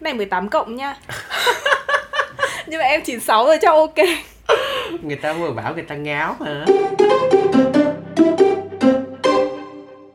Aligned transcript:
Này 0.00 0.14
18 0.14 0.48
cộng 0.48 0.76
nha. 0.76 0.96
Nhưng 2.66 2.80
mà 2.80 2.84
em 2.84 3.02
96 3.04 3.46
rồi 3.46 3.58
cho 3.62 3.72
ok. 3.72 4.06
Người 5.02 5.16
ta 5.16 5.32
vừa 5.32 5.52
bảo 5.52 5.74
người 5.74 5.82
ta 5.82 5.94
ngáo 5.94 6.36
mà. 6.38 6.64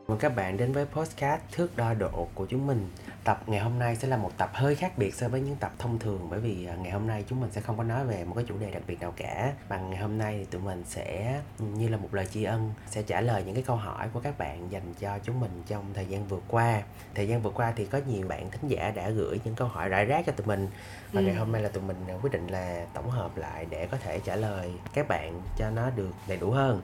Mời 0.08 0.18
các 0.20 0.36
bạn 0.36 0.56
đến 0.56 0.72
với 0.72 0.84
podcast 0.92 1.40
Thước 1.52 1.76
đo 1.76 1.94
độ 1.94 2.28
của 2.34 2.46
chúng 2.50 2.66
mình. 2.66 2.88
Tập 3.24 3.42
ngày 3.46 3.60
hôm 3.60 3.78
nay 3.78 3.96
sẽ 3.96 4.08
là 4.08 4.16
một 4.16 4.30
tập 4.38 4.50
hơi 4.54 4.74
khác 4.74 4.98
biệt 4.98 5.14
so 5.14 5.28
với 5.28 5.40
những 5.40 5.56
tập 5.56 5.72
thông 5.78 5.98
thường 5.98 6.26
Bởi 6.30 6.40
vì 6.40 6.66
à, 6.66 6.74
ngày 6.74 6.92
hôm 6.92 7.06
nay 7.06 7.24
chúng 7.28 7.40
mình 7.40 7.50
sẽ 7.52 7.60
không 7.60 7.76
có 7.76 7.84
nói 7.84 8.04
về 8.04 8.24
một 8.24 8.34
cái 8.34 8.44
chủ 8.48 8.58
đề 8.58 8.70
đặc 8.70 8.82
biệt 8.86 9.00
nào 9.00 9.12
cả. 9.16 9.52
Bằng 9.68 9.90
ngày 9.90 9.98
hôm 9.98 10.18
nay 10.18 10.36
thì 10.38 10.44
tụi 10.44 10.60
mình 10.60 10.82
sẽ 10.86 11.40
như 11.58 11.88
là 11.88 11.96
một 11.96 12.14
lời 12.14 12.26
tri 12.26 12.44
ân 12.44 12.72
Sẽ 12.86 13.02
trả 13.02 13.20
lời 13.20 13.42
những 13.46 13.54
cái 13.54 13.64
câu 13.66 13.76
hỏi 13.76 14.08
của 14.12 14.20
các 14.20 14.38
bạn 14.38 14.72
dành 14.72 14.94
cho 15.00 15.18
chúng 15.18 15.40
mình 15.40 15.62
trong 15.66 15.84
thời 15.94 16.06
gian 16.06 16.26
vừa 16.26 16.40
qua. 16.48 16.82
Thời 17.14 17.28
gian 17.28 17.42
vừa 17.42 17.50
qua 17.50 17.72
thì 17.76 17.84
có 17.86 18.00
nhiều 18.06 18.28
bạn 18.28 18.50
thính 18.50 18.68
giả 18.70 18.90
đã 18.90 19.10
gửi 19.10 19.40
những 19.44 19.54
câu 19.54 19.68
hỏi 19.68 19.88
rải 19.88 20.04
rác 20.04 20.26
cho 20.26 20.32
tụi 20.32 20.46
mình. 20.46 20.68
Và 21.12 21.20
Ừ. 21.20 21.26
ngày 21.26 21.34
hôm 21.34 21.52
nay 21.52 21.62
là 21.62 21.68
tụi 21.68 21.82
mình 21.82 21.96
à, 22.08 22.14
quyết 22.22 22.32
định 22.32 22.46
là 22.46 22.86
tổng 22.94 23.10
hợp 23.10 23.36
lại 23.36 23.66
để 23.70 23.86
có 23.90 23.96
thể 23.96 24.20
trả 24.24 24.36
lời 24.36 24.72
các 24.94 25.08
bạn 25.08 25.42
cho 25.56 25.70
nó 25.70 25.90
được 25.90 26.10
đầy 26.28 26.36
đủ 26.36 26.50
hơn 26.50 26.82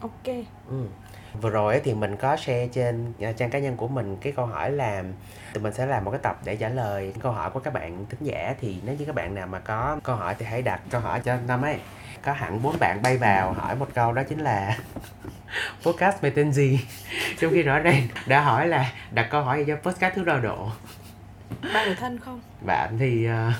Ok. 0.00 0.34
Ừ. 0.70 0.86
Vừa 1.40 1.50
rồi 1.50 1.74
ấy 1.74 1.80
thì 1.84 1.94
mình 1.94 2.16
có 2.16 2.36
share 2.36 2.68
trên 2.72 3.12
à, 3.20 3.32
trang 3.32 3.50
cá 3.50 3.58
nhân 3.58 3.76
của 3.76 3.88
mình 3.88 4.16
cái 4.20 4.32
câu 4.32 4.46
hỏi 4.46 4.70
là 4.70 5.02
tụi 5.54 5.62
mình 5.62 5.72
sẽ 5.72 5.86
làm 5.86 6.04
một 6.04 6.10
cái 6.10 6.20
tập 6.22 6.38
để 6.44 6.56
trả 6.56 6.68
lời 6.68 7.12
câu 7.20 7.32
hỏi 7.32 7.50
của 7.50 7.60
các 7.60 7.72
bạn 7.72 8.06
thính 8.10 8.20
giả. 8.22 8.54
Thì 8.60 8.80
nếu 8.84 8.96
như 8.98 9.04
các 9.04 9.14
bạn 9.14 9.34
nào 9.34 9.46
mà 9.46 9.58
có 9.58 9.98
câu 10.02 10.16
hỏi 10.16 10.34
thì 10.38 10.46
hãy 10.46 10.62
đặt 10.62 10.80
câu 10.90 11.00
hỏi 11.00 11.20
cho 11.20 11.36
Tâm 11.46 11.62
ấy. 11.62 11.78
Có 12.22 12.32
hẳn 12.32 12.62
bốn 12.62 12.76
bạn 12.80 13.02
bay 13.02 13.16
vào 13.16 13.52
hỏi 13.52 13.76
một 13.76 13.88
câu 13.94 14.12
đó 14.12 14.22
chính 14.22 14.40
là 14.40 14.78
podcast 15.82 16.20
về 16.20 16.30
tên 16.30 16.52
gì? 16.52 16.80
Trong 17.38 17.52
khi 17.52 17.62
rõ 17.62 17.78
ràng 17.78 18.08
đã 18.26 18.40
hỏi 18.40 18.68
là 18.68 18.92
đặt 19.10 19.28
câu 19.30 19.42
hỏi 19.42 19.58
gì 19.58 19.64
cho 19.66 19.90
podcast 19.90 20.14
thứ 20.14 20.24
đo 20.24 20.38
độ. 20.38 20.68
Bạn 21.74 21.96
thân 22.00 22.18
không? 22.18 22.40
bạn 22.66 22.96
thì 22.98 23.26
ờ, 23.26 23.52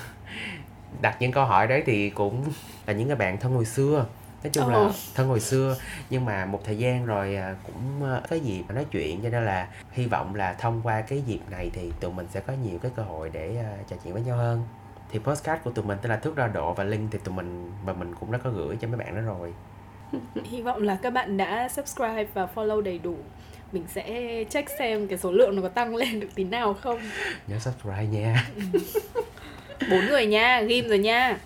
đặt 1.01 1.17
những 1.19 1.31
câu 1.31 1.45
hỏi 1.45 1.67
đấy 1.67 1.83
thì 1.85 2.09
cũng 2.09 2.43
là 2.85 2.93
những 2.93 3.07
cái 3.07 3.17
bạn 3.17 3.37
thân 3.37 3.53
hồi 3.53 3.65
xưa 3.65 4.05
nói 4.43 4.51
chung 4.53 4.69
là 4.69 4.77
Ồ. 4.77 4.91
thân 5.15 5.27
hồi 5.27 5.39
xưa 5.39 5.77
nhưng 6.09 6.25
mà 6.25 6.45
một 6.45 6.61
thời 6.63 6.77
gian 6.77 7.05
rồi 7.05 7.35
à, 7.35 7.55
cũng 7.63 8.03
ờ, 8.03 8.21
có 8.29 8.35
dịp 8.35 8.63
nói 8.69 8.85
chuyện 8.91 9.21
cho 9.23 9.29
nên 9.29 9.45
là 9.45 9.67
hy 9.91 10.05
vọng 10.05 10.35
là 10.35 10.53
thông 10.53 10.81
qua 10.83 11.01
cái 11.01 11.21
dịp 11.21 11.39
này 11.49 11.71
thì 11.73 11.91
tụi 11.99 12.11
mình 12.11 12.27
sẽ 12.33 12.39
có 12.39 12.53
nhiều 12.63 12.79
cái 12.81 12.91
cơ 12.95 13.03
hội 13.03 13.29
để 13.33 13.55
ờ, 13.57 13.77
trò 13.89 13.95
chuyện 14.03 14.13
với 14.13 14.23
nhau 14.23 14.37
hơn. 14.37 14.63
Thì 15.11 15.19
postcard 15.19 15.63
của 15.63 15.71
tụi 15.71 15.85
mình 15.85 15.97
tên 16.01 16.09
là 16.09 16.17
thước 16.17 16.35
đo 16.35 16.47
độ 16.47 16.73
và 16.73 16.83
link 16.83 17.11
thì 17.11 17.19
tụi 17.23 17.35
mình 17.35 17.71
và 17.85 17.93
mình 17.93 18.15
cũng 18.19 18.31
đã 18.31 18.37
có 18.37 18.49
gửi 18.49 18.77
cho 18.81 18.87
mấy 18.87 18.97
bạn 18.97 19.15
đó 19.15 19.21
rồi. 19.21 19.53
Hy 20.43 20.61
vọng 20.61 20.83
là 20.83 20.97
các 21.01 21.13
bạn 21.13 21.37
đã 21.37 21.69
subscribe 21.69 22.25
và 22.33 22.47
follow 22.55 22.81
đầy 22.81 22.97
đủ. 22.97 23.15
Mình 23.71 23.83
sẽ 23.87 24.43
check 24.49 24.69
xem 24.79 25.07
cái 25.07 25.17
số 25.17 25.31
lượng 25.31 25.55
nó 25.55 25.61
có 25.61 25.69
tăng 25.69 25.95
lên 25.95 26.19
được 26.19 26.29
tí 26.35 26.43
nào 26.43 26.73
không. 26.73 26.99
Nhớ 27.47 27.59
subscribe 27.59 28.05
nha. 28.05 28.47
Bốn 29.91 30.05
người 30.05 30.25
nha, 30.25 30.61
ghim 30.61 30.87
rồi 30.87 30.99
nha 30.99 31.37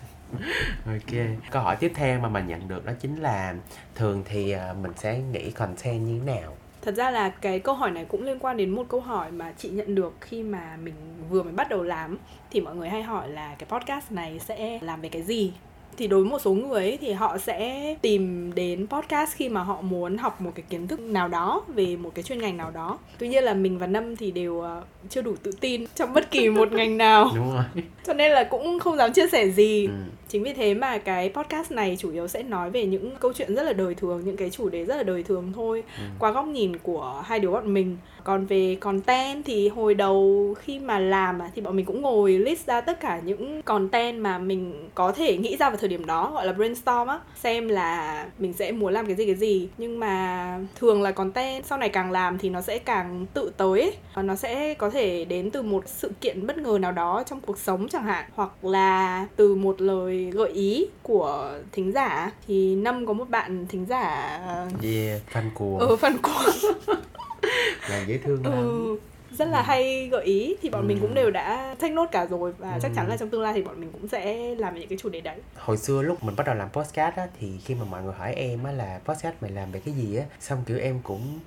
ok. 0.85 1.19
Câu 1.51 1.61
hỏi 1.61 1.75
tiếp 1.79 1.91
theo 1.95 2.19
mà 2.19 2.29
mình 2.29 2.47
nhận 2.47 2.67
được 2.67 2.85
đó 2.85 2.93
chính 2.99 3.21
là 3.21 3.55
thường 3.95 4.23
thì 4.25 4.51
à, 4.51 4.73
mình 4.81 4.91
sẽ 4.95 5.19
nghĩ 5.19 5.51
content 5.51 6.07
như 6.07 6.19
thế 6.19 6.33
nào? 6.33 6.57
Thật 6.81 6.95
ra 6.95 7.11
là 7.11 7.29
cái 7.29 7.59
câu 7.59 7.75
hỏi 7.75 7.91
này 7.91 8.05
cũng 8.05 8.23
liên 8.23 8.39
quan 8.39 8.57
đến 8.57 8.69
một 8.69 8.85
câu 8.89 8.99
hỏi 8.99 9.31
mà 9.31 9.53
chị 9.57 9.69
nhận 9.69 9.95
được 9.95 10.13
khi 10.21 10.43
mà 10.43 10.77
mình 10.83 10.93
vừa 11.29 11.43
mới 11.43 11.53
bắt 11.53 11.69
đầu 11.69 11.83
làm. 11.83 12.17
Thì 12.51 12.61
mọi 12.61 12.75
người 12.75 12.89
hay 12.89 13.03
hỏi 13.03 13.29
là 13.29 13.55
cái 13.59 13.69
podcast 13.69 14.11
này 14.11 14.39
sẽ 14.39 14.79
làm 14.81 15.01
về 15.01 15.09
cái 15.09 15.21
gì? 15.21 15.53
Thì 15.97 16.07
đối 16.07 16.21
với 16.21 16.29
một 16.31 16.39
số 16.39 16.53
người 16.53 16.83
ấy, 16.83 16.97
thì 17.01 17.11
họ 17.11 17.37
sẽ 17.37 17.95
tìm 18.01 18.51
đến 18.55 18.87
podcast 18.87 19.35
khi 19.35 19.49
mà 19.49 19.63
họ 19.63 19.81
muốn 19.81 20.17
học 20.17 20.41
một 20.41 20.51
cái 20.55 20.63
kiến 20.69 20.87
thức 20.87 20.99
nào 20.99 21.27
đó 21.27 21.63
về 21.67 21.95
một 21.95 22.11
cái 22.15 22.23
chuyên 22.23 22.39
ngành 22.41 22.57
nào 22.57 22.71
đó. 22.71 22.97
Tuy 23.17 23.27
nhiên 23.27 23.43
là 23.43 23.53
mình 23.53 23.77
và 23.77 23.87
năm 23.87 24.15
thì 24.15 24.31
đều 24.31 24.59
ờ, 24.61 24.81
chưa 25.09 25.21
đủ 25.21 25.35
tự 25.43 25.51
tin 25.59 25.85
trong 25.95 26.13
bất 26.13 26.31
kỳ 26.31 26.49
một 26.49 26.71
ngành 26.73 26.97
nào. 26.97 27.31
Đúng 27.35 27.53
rồi. 27.53 27.63
Cho 28.05 28.13
nên 28.13 28.31
là 28.31 28.43
cũng 28.43 28.79
không 28.79 28.97
dám 28.97 29.13
chia 29.13 29.27
sẻ 29.27 29.49
gì. 29.49 29.85
Ừ. 29.87 29.93
chính 30.29 30.43
vì 30.43 30.53
thế 30.53 30.73
mà 30.73 30.97
cái 30.97 31.31
podcast 31.33 31.71
này 31.71 31.95
chủ 31.99 32.11
yếu 32.11 32.27
sẽ 32.27 32.43
nói 32.43 32.69
về 32.69 32.85
những 32.85 33.15
câu 33.19 33.33
chuyện 33.33 33.55
rất 33.55 33.63
là 33.63 33.73
đời 33.73 33.95
thường 33.95 34.21
những 34.25 34.37
cái 34.37 34.49
chủ 34.49 34.69
đề 34.69 34.85
rất 34.85 34.95
là 34.95 35.03
đời 35.03 35.23
thường 35.23 35.51
thôi. 35.55 35.83
Ừ. 35.97 36.03
qua 36.19 36.31
góc 36.31 36.47
nhìn 36.47 36.77
của 36.77 37.23
hai 37.25 37.39
đứa 37.39 37.51
bọn 37.51 37.73
mình 37.73 37.97
còn 38.23 38.45
về 38.45 38.77
content 38.79 39.45
thì 39.45 39.69
hồi 39.69 39.93
đầu 39.93 40.55
khi 40.59 40.79
mà 40.79 40.99
làm 40.99 41.39
thì 41.55 41.61
bọn 41.61 41.75
mình 41.75 41.85
cũng 41.85 42.01
ngồi 42.01 42.31
list 42.31 42.65
ra 42.65 42.81
tất 42.81 42.99
cả 42.99 43.19
những 43.25 43.61
content 43.61 44.19
mà 44.19 44.37
mình 44.37 44.89
có 44.95 45.11
thể 45.11 45.37
nghĩ 45.37 45.57
ra 45.57 45.69
vào 45.69 45.77
thời 45.77 45.89
điểm 45.89 46.05
đó 46.05 46.31
gọi 46.33 46.45
là 46.45 46.53
brainstorm 46.53 47.07
á. 47.07 47.19
Xem 47.35 47.67
là 47.67 48.25
mình 48.39 48.53
sẽ 48.53 48.71
muốn 48.71 48.93
làm 48.93 49.05
cái 49.05 49.15
gì 49.15 49.25
cái 49.25 49.35
gì. 49.35 49.69
Nhưng 49.77 49.99
mà 49.99 50.59
thường 50.75 51.01
là 51.01 51.11
content 51.11 51.65
sau 51.65 51.77
này 51.77 51.89
càng 51.89 52.11
làm 52.11 52.37
thì 52.37 52.49
nó 52.49 52.61
sẽ 52.61 52.79
càng 52.79 53.25
tự 53.33 53.51
tới 53.57 53.81
ấy. 53.81 53.93
Và 54.13 54.21
nó 54.21 54.35
sẽ 54.35 54.73
có 54.73 54.89
thể 54.89 55.25
đến 55.25 55.51
từ 55.51 55.61
một 55.61 55.83
sự 55.87 56.11
kiện 56.21 56.47
bất 56.47 56.57
ngờ 56.57 56.77
nào 56.81 56.91
đó 56.91 57.23
trong 57.25 57.41
cuộc 57.41 57.57
sống 57.57 57.87
chẳng 57.89 58.03
hạn. 58.03 58.25
Hoặc 58.35 58.65
là 58.65 59.25
từ 59.35 59.55
một 59.55 59.81
lời 59.81 60.29
gợi 60.33 60.49
ý 60.49 60.85
của 61.03 61.53
thính 61.71 61.91
giả. 61.91 62.31
Thì 62.47 62.75
năm 62.75 63.05
có 63.05 63.13
một 63.13 63.29
bạn 63.29 63.65
thính 63.69 63.85
giả 63.85 64.39
yeah 64.83 65.21
fan 65.33 65.49
cuồng. 65.53 65.79
Ở 65.79 65.95
phần 65.95 66.17
cuồng 66.17 66.71
là 67.89 68.03
dễ 68.07 68.17
thương 68.17 68.43
lắm 68.45 68.53
ừ, 68.53 68.97
rất 69.37 69.45
là 69.47 69.61
hay 69.61 70.07
gợi 70.11 70.23
ý 70.25 70.55
thì 70.61 70.69
bọn 70.69 70.87
mình 70.87 70.97
Ừ. 70.97 71.01
cũng 71.01 71.13
đều 71.13 71.31
đã 71.31 71.75
take 71.79 71.93
nốt 71.93 72.05
cả 72.11 72.25
rồi 72.25 72.53
và 72.57 72.79
chắc 72.81 72.91
chắn 72.95 73.05
Ừ. 73.05 73.09
là 73.09 73.17
trong 73.17 73.29
tương 73.29 73.41
lai 73.41 73.53
thì 73.53 73.61
bọn 73.61 73.79
mình 73.79 73.89
cũng 73.91 74.07
sẽ 74.07 74.55
làm 74.55 74.75
những 74.79 74.87
cái 74.89 74.97
chủ 75.01 75.09
đề 75.09 75.21
đấy 75.21 75.37
hồi 75.55 75.77
xưa 75.77 76.01
lúc 76.01 76.23
mình 76.23 76.35
bắt 76.35 76.45
đầu 76.47 76.55
làm 76.55 76.69
podcast 76.69 77.15
á 77.15 77.27
thì 77.39 77.51
khi 77.65 77.75
mà 77.75 77.85
mọi 77.85 78.03
người 78.03 78.13
hỏi 78.13 78.33
em 78.33 78.63
á 78.63 78.71
là 78.71 78.99
podcast 79.05 79.35
mày 79.41 79.51
làm 79.51 79.71
về 79.71 79.81
cái 79.85 79.93
gì 79.93 80.15
á 80.17 80.25
xong 80.39 80.63
kiểu 80.65 80.77
em 80.79 80.99
cũng 81.03 81.39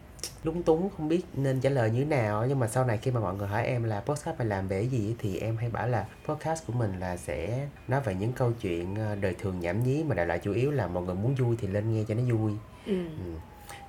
lúng 0.44 0.62
túng 0.62 0.88
không 0.96 1.08
biết 1.08 1.20
nên 1.34 1.60
trả 1.60 1.70
lời 1.70 1.90
như 1.90 1.98
thế 1.98 2.04
nào 2.16 2.44
nhưng 2.48 2.58
mà 2.58 2.68
sau 2.68 2.84
này 2.84 2.98
khi 3.02 3.10
mà 3.10 3.20
mọi 3.20 3.34
người 3.34 3.48
hỏi 3.48 3.66
em 3.66 3.84
là 3.84 4.00
podcast 4.00 4.38
mày 4.38 4.46
làm 4.46 4.68
về 4.68 4.78
cái 4.80 4.88
gì 4.88 5.14
thì 5.18 5.38
em 5.38 5.56
hay 5.56 5.68
bảo 5.68 5.88
là 5.88 6.04
podcast 6.26 6.66
của 6.66 6.72
mình 6.72 7.00
là 7.00 7.16
sẽ 7.16 7.66
nói 7.88 8.00
về 8.00 8.14
những 8.14 8.32
câu 8.32 8.52
chuyện 8.60 8.94
ờ, 8.94 9.14
đời 9.14 9.34
thường 9.38 9.60
nhảm 9.60 9.84
nhí 9.84 10.04
mà 10.08 10.14
đại 10.14 10.26
loại 10.26 10.38
chủ 10.38 10.52
yếu 10.52 10.70
là 10.70 10.86
mọi 10.86 11.02
người 11.02 11.14
muốn 11.14 11.34
vui 11.34 11.56
thì 11.60 11.68
lên 11.68 11.92
nghe 11.94 12.04
cho 12.08 12.14
nó 12.14 12.22
vui 12.36 12.52
ừ. 12.86 12.94
Ừ 13.04 13.32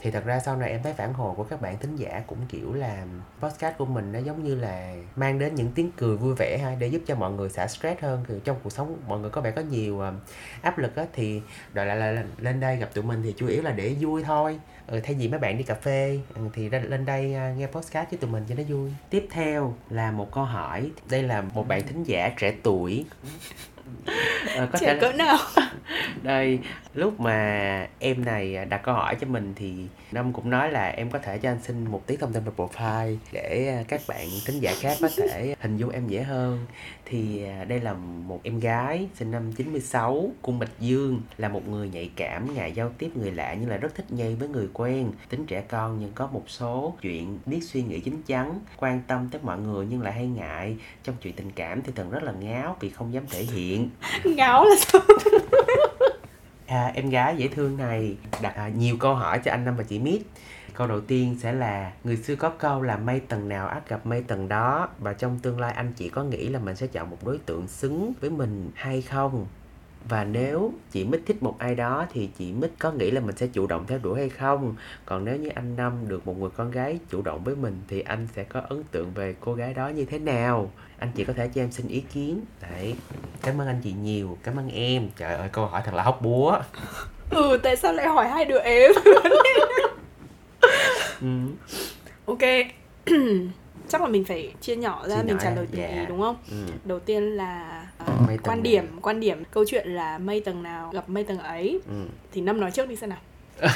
thì 0.06 0.12
thật 0.12 0.26
ra 0.26 0.40
sau 0.40 0.56
này 0.56 0.70
em 0.70 0.84
thấy 0.84 0.94
phản 0.94 1.14
hồi 1.14 1.34
của 1.36 1.44
các 1.44 1.62
bạn 1.62 1.78
thính 1.78 1.96
giả 1.96 2.24
cũng 2.28 2.38
kiểu 2.50 2.74
là 2.74 3.06
podcast 3.40 3.78
của 3.78 3.86
mình 3.86 4.12
nó 4.12 4.20
giống 4.20 4.44
như 4.44 4.56
là 4.56 4.96
mang 5.16 5.40
đến 5.40 5.56
những 5.56 5.72
tiếng 5.76 5.92
cười 5.98 6.18
vui 6.18 6.36
vẻ 6.36 6.58
ha 6.58 6.76
để 6.80 6.88
giúp 6.88 7.02
cho 7.08 7.16
mọi 7.16 7.32
người 7.32 7.50
xả 7.50 7.68
stress 7.68 8.02
hơn. 8.02 8.24
Thì 8.28 8.36
trong 8.44 8.58
cuộc 8.64 8.70
sống 8.70 8.98
mọi 9.08 9.20
người 9.20 9.30
có 9.30 9.42
vẻ 9.42 9.52
có 9.52 9.62
nhiều 9.62 10.02
à, 10.02 10.12
áp 10.62 10.78
lực 10.78 10.96
á 10.96 11.06
thì 11.14 11.42
đòi 11.74 11.86
lại 11.86 11.98
là 11.98 12.24
lên 12.38 12.60
đây 12.60 12.78
gặp 12.78 12.90
tụi 12.94 13.04
mình 13.04 13.22
thì 13.24 13.34
chủ 13.38 13.48
yếu 13.48 13.64
là 13.64 13.72
để 13.72 13.96
vui 14.00 14.24
thôi. 14.24 14.60
Ừ, 14.88 15.00
thay 15.04 15.14
vì 15.16 15.28
mấy 15.28 15.40
bạn 15.40 15.58
đi 15.58 15.64
cà 15.64 15.76
phê 15.76 16.20
ừ, 16.36 16.42
thì 16.54 16.70
ra- 16.70 16.80
lên 16.80 17.06
đây 17.06 17.36
à, 17.36 17.54
nghe 17.58 17.68
podcast 17.68 18.10
với 18.10 18.20
tụi 18.20 18.32
mình 18.32 18.44
cho 18.50 18.56
nó 18.56 18.64
vui. 18.68 18.92
Tiếp 19.10 19.28
theo 19.32 19.76
là 19.90 20.12
một 20.12 20.32
câu 20.32 20.44
hỏi. 20.44 20.92
Đây 21.10 21.24
là 21.24 21.42
một 21.42 21.68
bạn 21.68 21.88
thính 21.88 22.04
giả 22.04 22.30
trẻ 22.38 22.54
tuổi. 22.64 23.06
Ờ, 24.56 24.68
có 24.72 24.80
trẻ 24.80 24.94
thể 24.94 25.00
cỡ 25.00 25.12
nào? 25.12 25.38
Đây 26.24 26.60
lúc 26.94 27.20
mà 27.20 27.88
em 28.00 28.26
này 28.26 28.66
đặt 28.66 28.82
câu 28.84 28.96
hỏi 28.96 29.16
cho 29.22 29.28
mình 29.28 29.54
thì 29.56 29.88
Năm 30.16 30.34
cũng 30.34 30.50
nói 30.50 30.72
là 30.72 30.88
em 30.88 31.10
có 31.10 31.20
thể 31.20 31.38
cho 31.38 31.50
anh 31.50 31.60
xin 31.64 31.92
một 31.92 32.08
tí 32.08 32.18
thông 32.18 32.34
tin 32.34 32.44
về 32.44 32.52
profile 32.58 33.18
để 33.32 33.68
à, 33.68 33.84
các 33.88 34.02
bạn 34.08 34.28
thính 34.46 34.60
giả 34.60 34.74
khác 34.80 34.98
có 35.02 35.10
thể 35.18 35.56
hình 35.62 35.78
dung 35.78 35.90
em 35.90 36.08
dễ 36.08 36.24
hơn. 36.24 36.66
Thì 37.06 37.44
à, 37.44 37.64
đây 37.64 37.80
là 37.80 37.94
một 38.28 38.40
em 38.44 38.60
gái 38.60 39.08
sinh 39.16 39.32
năm 39.32 39.52
96 39.52 40.30
cung 40.42 40.60
Bạch 40.60 40.80
Dương 40.80 41.22
là 41.38 41.50
một 41.50 41.68
người 41.68 41.90
nhạy 41.90 42.12
cảm 42.16 42.54
ngại 42.56 42.72
giao 42.72 42.92
tiếp 42.98 43.18
người 43.18 43.32
lạ 43.32 43.56
nhưng 43.60 43.70
là 43.70 43.78
rất 43.78 43.96
thích 43.96 44.06
nhây 44.10 44.36
với 44.36 44.48
người 44.48 44.68
quen. 44.74 45.12
Tính 45.30 45.46
trẻ 45.46 45.64
con 45.68 45.98
nhưng 46.00 46.12
có 46.16 46.28
một 46.28 46.44
số 46.48 46.94
chuyện 47.02 47.40
biết 47.46 47.60
suy 47.64 47.84
nghĩ 47.84 48.00
chín 48.00 48.22
chắn 48.26 48.60
quan 48.78 49.02
tâm 49.08 49.30
tới 49.32 49.42
mọi 49.44 49.60
người 49.60 49.86
nhưng 49.90 50.02
lại 50.02 50.14
hay 50.14 50.28
ngại. 50.28 50.78
Trong 51.04 51.16
chuyện 51.22 51.34
tình 51.34 51.52
cảm 51.52 51.82
thì 51.82 51.92
thường 51.96 52.12
rất 52.12 52.24
là 52.24 52.32
ngáo 52.32 52.78
vì 52.80 52.90
không 52.90 53.14
dám 53.14 53.24
thể 53.30 53.44
hiện 53.44 53.75
ngáo 54.24 54.66
là 54.66 54.76
sao 54.80 55.02
À, 56.68 56.92
em 56.96 57.10
gái 57.10 57.36
dễ 57.38 57.48
thương 57.48 57.78
này 57.78 58.16
đặt 58.42 58.56
à, 58.56 58.70
nhiều 58.70 58.98
câu 59.00 59.16
hỏi 59.16 59.40
cho 59.46 59.52
anh 59.52 59.66
Năm 59.66 59.76
và 59.76 59.84
chị 59.84 60.00
Mít. 60.00 60.22
Câu 60.74 60.88
đầu 60.88 61.02
tiên 61.02 61.38
sẽ 61.42 61.52
là 61.54 61.92
Người 62.04 62.18
xưa 62.18 62.36
có 62.36 62.50
câu 62.50 62.82
là 62.82 62.98
mây 62.98 63.20
tầng 63.20 63.50
nào 63.50 63.68
ắt 63.68 63.90
gặp 63.90 64.06
mây 64.06 64.24
tầng 64.28 64.48
đó 64.48 64.90
Và 65.00 65.14
trong 65.14 65.40
tương 65.40 65.60
lai 65.60 65.74
anh 65.74 65.94
chị 65.96 66.10
có 66.10 66.24
nghĩ 66.24 66.48
là 66.48 66.60
mình 66.60 66.76
sẽ 66.76 66.88
chọn 66.88 67.10
một 67.10 67.18
đối 67.26 67.38
tượng 67.38 67.68
xứng 67.68 68.14
với 68.22 68.30
mình 68.30 68.72
hay 68.76 69.02
không? 69.02 69.48
Và 70.10 70.24
nếu 70.24 70.74
chị 70.92 71.04
Mít 71.06 71.22
thích 71.26 71.44
một 71.44 71.56
ai 71.60 71.76
đó 71.76 72.06
thì 72.14 72.30
chị 72.38 72.54
Mít 72.54 72.72
có 72.80 72.92
nghĩ 72.92 73.12
là 73.12 73.22
mình 73.22 73.36
sẽ 73.36 73.48
chủ 73.48 73.68
động 73.68 73.86
theo 73.88 74.00
đuổi 74.04 74.20
hay 74.20 74.30
không? 74.30 74.76
Còn 75.06 75.26
nếu 75.26 75.36
như 75.36 75.50
anh 75.56 75.76
Năm 75.76 75.94
được 76.08 76.28
một 76.28 76.38
người 76.40 76.50
con 76.58 76.72
gái 76.72 77.00
chủ 77.10 77.22
động 77.22 77.44
với 77.44 77.56
mình 77.56 77.82
thì 77.88 78.02
anh 78.02 78.28
sẽ 78.36 78.44
có 78.44 78.62
ấn 78.70 78.84
tượng 78.84 79.12
về 79.14 79.36
cô 79.40 79.54
gái 79.54 79.74
đó 79.74 79.88
như 79.88 80.06
thế 80.06 80.20
nào? 80.20 80.72
Anh 81.00 81.12
chị 81.16 81.24
có 81.24 81.34
thể 81.34 81.48
cho 81.56 81.62
em 81.62 81.72
xin 81.72 81.88
ý 81.88 82.02
kiến. 82.14 82.42
Đấy. 82.62 82.96
Cảm 83.42 83.62
ơn 83.62 83.68
anh 83.68 83.82
chị 83.84 83.94
nhiều. 84.04 84.38
Cảm 84.44 84.60
ơn 84.60 84.70
em. 84.70 85.10
Trời 85.18 85.36
ơi 85.36 85.50
câu 85.52 85.66
hỏi 85.66 85.82
thật 85.86 85.94
là 85.94 86.04
hóc 86.04 86.22
búa. 86.22 86.60
ừ 87.30 87.60
tại 87.64 87.76
sao 87.76 87.94
lại 87.94 88.08
hỏi 88.08 88.28
hai 88.28 88.46
đứa 88.46 88.60
ếm 88.60 88.92
Ừ. 91.22 91.28
ok 92.26 92.40
chắc 93.90 94.02
là 94.02 94.08
mình 94.08 94.24
phải 94.24 94.54
chia 94.62 94.76
nhỏ 94.76 95.08
ra 95.08 95.16
Chia 95.22 95.28
mình 95.28 95.38
trả 95.42 95.56
lời 95.56 95.68
từng 95.72 95.82
dạ. 95.82 95.88
ý 95.88 96.06
đúng 96.08 96.22
không 96.22 96.36
Ừ. 96.52 96.56
đầu 96.86 97.00
tiên 97.00 97.24
là 97.24 97.86
ờ, 97.98 98.14
Mây 98.28 98.38
quan 98.44 98.64
điểm 98.64 98.86
quan 99.02 99.20
điểm 99.20 99.44
câu 99.52 99.66
chuyện 99.68 99.88
là 99.88 100.18
mây 100.18 100.40
tầng 100.42 100.64
nào 100.64 100.92
gặp 100.94 101.10
mây 101.10 101.24
tầng 101.24 101.38
ấy 101.40 101.80
Ừ. 101.88 102.06
thì 102.32 102.42
năm 102.42 102.60
nói 102.60 102.72
trước 102.72 102.90
đi 102.90 102.96
xem 102.96 103.10
nào 103.10 103.20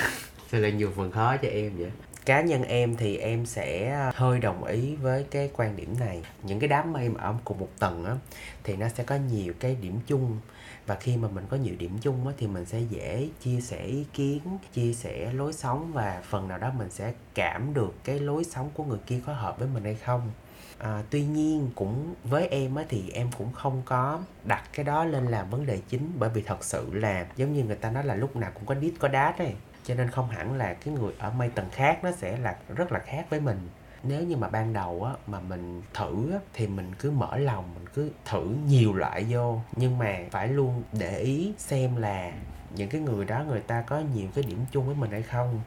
Sao 0.51 0.61
lại 0.61 0.71
nhiều 0.71 0.91
phần 0.95 1.11
khó 1.11 1.37
cho 1.41 1.47
em 1.47 1.71
vậy? 1.77 1.91
Cá 2.25 2.41
nhân 2.41 2.63
em 2.63 2.95
thì 2.95 3.17
em 3.17 3.45
sẽ 3.45 3.91
à, 3.91 4.11
hơi 4.15 4.39
đồng 4.39 4.63
ý 4.63 4.95
với 4.95 5.25
cái 5.31 5.49
quan 5.53 5.75
điểm 5.75 5.95
này. 5.99 6.23
Những 6.43 6.59
cái 6.59 6.67
đám 6.67 6.93
mây 6.93 7.09
mà 7.09 7.21
ở 7.21 7.35
cùng 7.43 7.59
một 7.59 7.69
tầng 7.79 8.05
á 8.05 8.15
thì 8.63 8.75
nó 8.75 8.89
sẽ 8.89 9.03
có 9.03 9.15
nhiều 9.15 9.53
cái 9.59 9.75
điểm 9.81 9.99
chung. 10.07 10.37
Và 10.85 10.95
khi 10.95 11.17
mà 11.17 11.27
mình 11.27 11.45
có 11.49 11.57
nhiều 11.57 11.75
điểm 11.79 11.97
chung 12.01 12.27
á, 12.27 12.33
thì 12.37 12.47
mình 12.47 12.65
sẽ 12.65 12.79
dễ 12.79 13.29
chia 13.41 13.61
sẻ 13.61 13.83
ý 13.83 14.05
kiến 14.13 14.39
chia 14.73 14.93
sẻ 14.93 15.33
lối 15.33 15.53
sống 15.53 15.91
và 15.93 16.21
phần 16.29 16.47
nào 16.47 16.57
đó 16.57 16.71
mình 16.77 16.89
sẽ 16.89 17.13
cảm 17.33 17.73
được 17.73 17.95
cái 18.03 18.19
lối 18.19 18.43
sống 18.43 18.69
của 18.73 18.83
người 18.83 18.99
kia 19.05 19.19
có 19.25 19.33
hợp 19.33 19.59
với 19.59 19.67
mình 19.73 19.83
hay 19.83 19.95
không. 19.95 20.31
À, 20.77 21.03
tuy 21.09 21.23
nhiên 21.23 21.69
cũng 21.75 22.13
với 22.23 22.47
em 22.47 22.75
á 22.75 22.83
thì 22.89 23.09
em 23.13 23.29
cũng 23.37 23.53
không 23.53 23.81
có 23.85 24.19
đặt 24.43 24.63
cái 24.73 24.83
đó 24.83 25.05
lên 25.05 25.25
làm 25.25 25.49
vấn 25.49 25.65
đề 25.65 25.79
chính. 25.89 26.11
Bởi 26.19 26.29
vì 26.29 26.41
thật 26.41 26.63
sự 26.63 26.93
là 26.93 27.27
giống 27.35 27.53
như 27.53 27.63
người 27.63 27.75
ta 27.75 27.91
nói 27.91 28.03
là 28.03 28.15
lúc 28.15 28.35
nào 28.35 28.51
cũng 28.53 28.65
có 28.65 28.75
đít 28.75 28.93
có 28.99 29.07
đát 29.07 29.37
ấy 29.37 29.53
cho 29.89 29.95
nên 29.95 30.09
không 30.09 30.29
hẳn 30.29 30.57
là 30.57 30.73
cái 30.73 30.93
người 30.93 31.13
ở 31.19 31.31
mây 31.31 31.49
tầng 31.55 31.69
khác 31.71 32.03
nó 32.03 32.11
sẽ 32.11 32.37
là 32.37 32.55
rất 32.75 32.91
là 32.91 32.99
khác 32.99 33.25
với 33.29 33.39
mình. 33.39 33.69
Nếu 34.03 34.23
như 34.23 34.37
mà 34.37 34.47
ban 34.47 34.73
đầu 34.73 35.03
á, 35.03 35.13
mà 35.27 35.39
mình 35.39 35.81
thử 35.93 36.31
á, 36.31 36.39
thì 36.53 36.67
mình 36.67 36.91
cứ 36.99 37.11
mở 37.11 37.37
lòng, 37.37 37.73
mình 37.75 37.85
cứ 37.93 38.11
thử 38.25 38.55
nhiều 38.67 38.93
loại 38.93 39.25
vô. 39.29 39.61
Nhưng 39.75 39.97
mà 39.97 40.19
phải 40.31 40.47
luôn 40.47 40.83
để 40.99 41.19
ý 41.19 41.53
xem 41.57 41.95
là 41.95 42.31
những 42.75 42.89
cái 42.89 43.01
người 43.01 43.25
đó 43.25 43.43
người 43.47 43.61
ta 43.61 43.81
có 43.81 44.01
nhiều 44.15 44.27
cái 44.35 44.43
điểm 44.43 44.59
chung 44.71 44.85
với 44.85 44.95
mình 44.95 45.11
hay 45.11 45.23
không. 45.23 45.61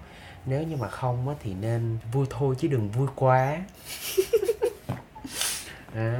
Nếu 0.47 0.63
như 0.63 0.77
mà 0.77 0.89
không 0.89 1.29
á, 1.29 1.35
thì 1.41 1.55
nên 1.55 1.99
vui 2.13 2.27
thôi 2.31 2.55
chứ 2.59 2.69
đừng 2.69 2.91
vui 2.91 3.09
quá. 3.15 3.55
Đó. 5.95 6.19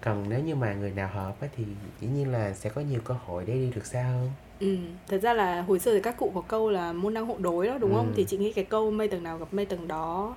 Còn 0.00 0.28
nếu 0.28 0.40
như 0.40 0.54
mà 0.54 0.74
người 0.74 0.90
nào 0.90 1.08
hợp 1.08 1.40
á, 1.40 1.48
thì 1.56 1.64
dĩ 2.00 2.08
nhiên 2.08 2.32
là 2.32 2.54
sẽ 2.54 2.70
có 2.70 2.80
nhiều 2.80 3.00
cơ 3.04 3.14
hội 3.26 3.44
để 3.46 3.54
đi 3.54 3.70
được 3.74 3.86
xa 3.86 4.02
hơn. 4.02 4.30
Ừ, 4.60 4.76
thật 5.06 5.18
ra 5.22 5.34
là 5.34 5.62
hồi 5.62 5.78
xưa 5.78 5.94
thì 5.94 6.00
các 6.00 6.16
cụ 6.16 6.32
có 6.34 6.40
câu 6.40 6.70
là 6.70 6.92
môn 6.92 7.14
đăng 7.14 7.26
hộ 7.26 7.36
đối 7.38 7.66
đó 7.66 7.78
đúng 7.78 7.94
không? 7.94 8.06
Ừ. 8.06 8.12
Thì 8.16 8.24
chị 8.24 8.36
nghĩ 8.36 8.52
cái 8.52 8.64
câu 8.64 8.90
mây 8.90 9.08
tầng 9.08 9.22
nào 9.22 9.38
gặp 9.38 9.54
mây 9.54 9.66
tầng 9.66 9.88
đó 9.88 10.34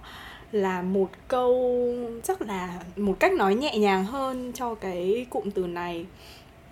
là 0.51 0.81
một 0.81 1.09
câu 1.27 1.85
chắc 2.23 2.41
là 2.41 2.79
một 2.95 3.15
cách 3.19 3.33
nói 3.33 3.55
nhẹ 3.55 3.77
nhàng 3.77 4.05
hơn 4.05 4.51
cho 4.53 4.75
cái 4.75 5.25
cụm 5.29 5.49
từ 5.49 5.67
này 5.67 6.05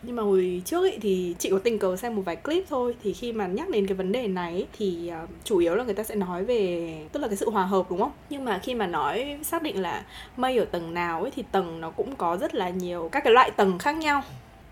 nhưng 0.04 0.16
mà 0.16 0.24
hồi 0.24 0.62
trước 0.66 0.92
ý, 0.92 0.98
thì 1.02 1.36
chị 1.40 1.50
có 1.50 1.60
tình 1.60 1.80
cờ 1.80 1.96
xem 1.96 2.16
một 2.16 2.22
vài 2.26 2.36
clip 2.36 2.64
thôi 2.70 2.96
thì 3.04 3.14
khi 3.14 3.32
mà 3.32 3.48
nhắc 3.48 3.70
đến 3.70 3.88
cái 3.88 3.96
vấn 3.96 4.12
đề 4.12 4.28
này 4.28 4.56
ý, 4.56 4.66
thì 4.78 5.12
uh, 5.24 5.30
chủ 5.44 5.58
yếu 5.58 5.76
là 5.76 5.84
người 5.84 5.94
ta 5.94 6.04
sẽ 6.04 6.16
nói 6.16 6.46
về 6.46 6.94
tức 7.12 7.20
là 7.20 7.28
cái 7.28 7.38
sự 7.38 7.50
hòa 7.50 7.66
hợp 7.66 7.86
đúng 7.90 8.00
không 8.00 8.12
nhưng 8.30 8.46
mà 8.46 8.60
khi 8.64 8.76
mà 8.76 8.88
nói 8.88 9.38
xác 9.44 9.62
định 9.62 9.82
là 9.82 10.06
mây 10.38 10.58
ở 10.58 10.66
tầng 10.66 10.94
nào 10.94 11.22
ấy 11.22 11.32
thì 11.36 11.44
tầng 11.52 11.82
nó 11.82 11.90
cũng 11.90 12.16
có 12.16 12.38
rất 12.38 12.56
là 12.56 12.70
nhiều 12.70 13.10
các 13.12 13.24
cái 13.24 13.34
loại 13.34 13.52
tầng 13.52 13.78
khác 13.78 13.98
nhau 13.98 14.24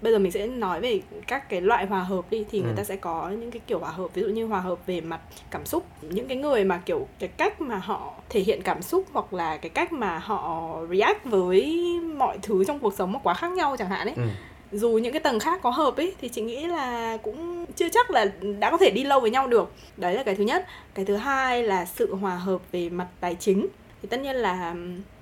bây 0.06 0.14
giờ 0.14 0.20
mình 0.20 0.32
sẽ 0.32 0.48
nói 0.48 0.80
về 0.82 1.02
các 1.28 1.50
cái 1.50 1.62
loại 1.62 1.86
hòa 1.86 2.00
hợp 2.04 2.26
đi 2.30 2.46
thì 2.52 2.60
người 2.62 2.72
Ừ. 2.72 2.76
ta 2.78 2.84
sẽ 2.84 2.96
có 2.96 3.30
những 3.30 3.52
cái 3.52 3.62
kiểu 3.68 3.80
hòa 3.80 3.92
hợp 3.92 4.08
ví 4.14 4.22
dụ 4.22 4.28
như 4.28 4.46
hòa 4.46 4.60
hợp 4.60 4.80
về 4.88 5.02
mặt 5.02 5.20
cảm 5.52 5.66
xúc. 5.66 5.86
Những 6.02 6.28
cái 6.28 6.38
người 6.38 6.64
mà 6.64 6.82
kiểu 6.86 7.08
cái 7.20 7.30
cách 7.38 7.62
mà 7.62 7.78
họ 7.78 8.14
thể 8.30 8.40
hiện 8.40 8.62
cảm 8.62 8.82
xúc 8.82 9.04
hoặc 9.14 9.34
là 9.34 9.58
cái 9.58 9.70
cách 9.70 9.94
mà 9.94 10.18
họ 10.20 10.78
react 10.92 11.26
với 11.26 11.84
mọi 12.18 12.38
thứ 12.42 12.64
trong 12.64 12.80
cuộc 12.80 12.94
sống 12.94 13.14
nó 13.14 13.20
quá 13.24 13.34
khác 13.34 13.52
nhau 13.52 13.76
chẳng 13.80 13.90
hạn 13.90 14.08
ấy. 14.08 14.16
Ừ. 14.18 14.24
dù 14.72 14.90
những 14.92 15.14
cái 15.14 15.20
tầng 15.20 15.40
khác 15.40 15.60
có 15.64 15.70
hợp 15.70 15.98
ấy 15.98 16.14
thì 16.22 16.30
chị 16.30 16.42
nghĩ 16.42 16.68
là 16.68 17.18
cũng 17.18 17.66
chưa 17.76 17.90
chắc 17.90 18.12
là 18.12 18.26
đã 18.60 18.72
có 18.72 18.78
thể 18.78 18.92
đi 18.92 19.04
lâu 19.04 19.20
với 19.20 19.30
nhau 19.32 19.48
được. 19.48 19.72
Đấy 19.98 20.14
là 20.14 20.24
cái 20.24 20.36
thứ 20.36 20.44
nhất. 20.44 20.66
Cái 20.94 21.06
thứ 21.06 21.16
hai 21.16 21.64
là 21.64 21.86
sự 21.86 22.16
hòa 22.16 22.36
hợp 22.36 22.62
về 22.72 22.90
mặt 22.90 23.08
tài 23.20 23.36
chính. 23.36 23.68
Thì 24.02 24.08
tất 24.08 24.20
nhiên 24.20 24.36
là 24.36 24.76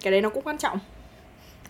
cái 0.03 0.11
đấy 0.11 0.21
nó 0.21 0.29
cũng 0.29 0.43
quan 0.43 0.57
trọng 0.57 0.79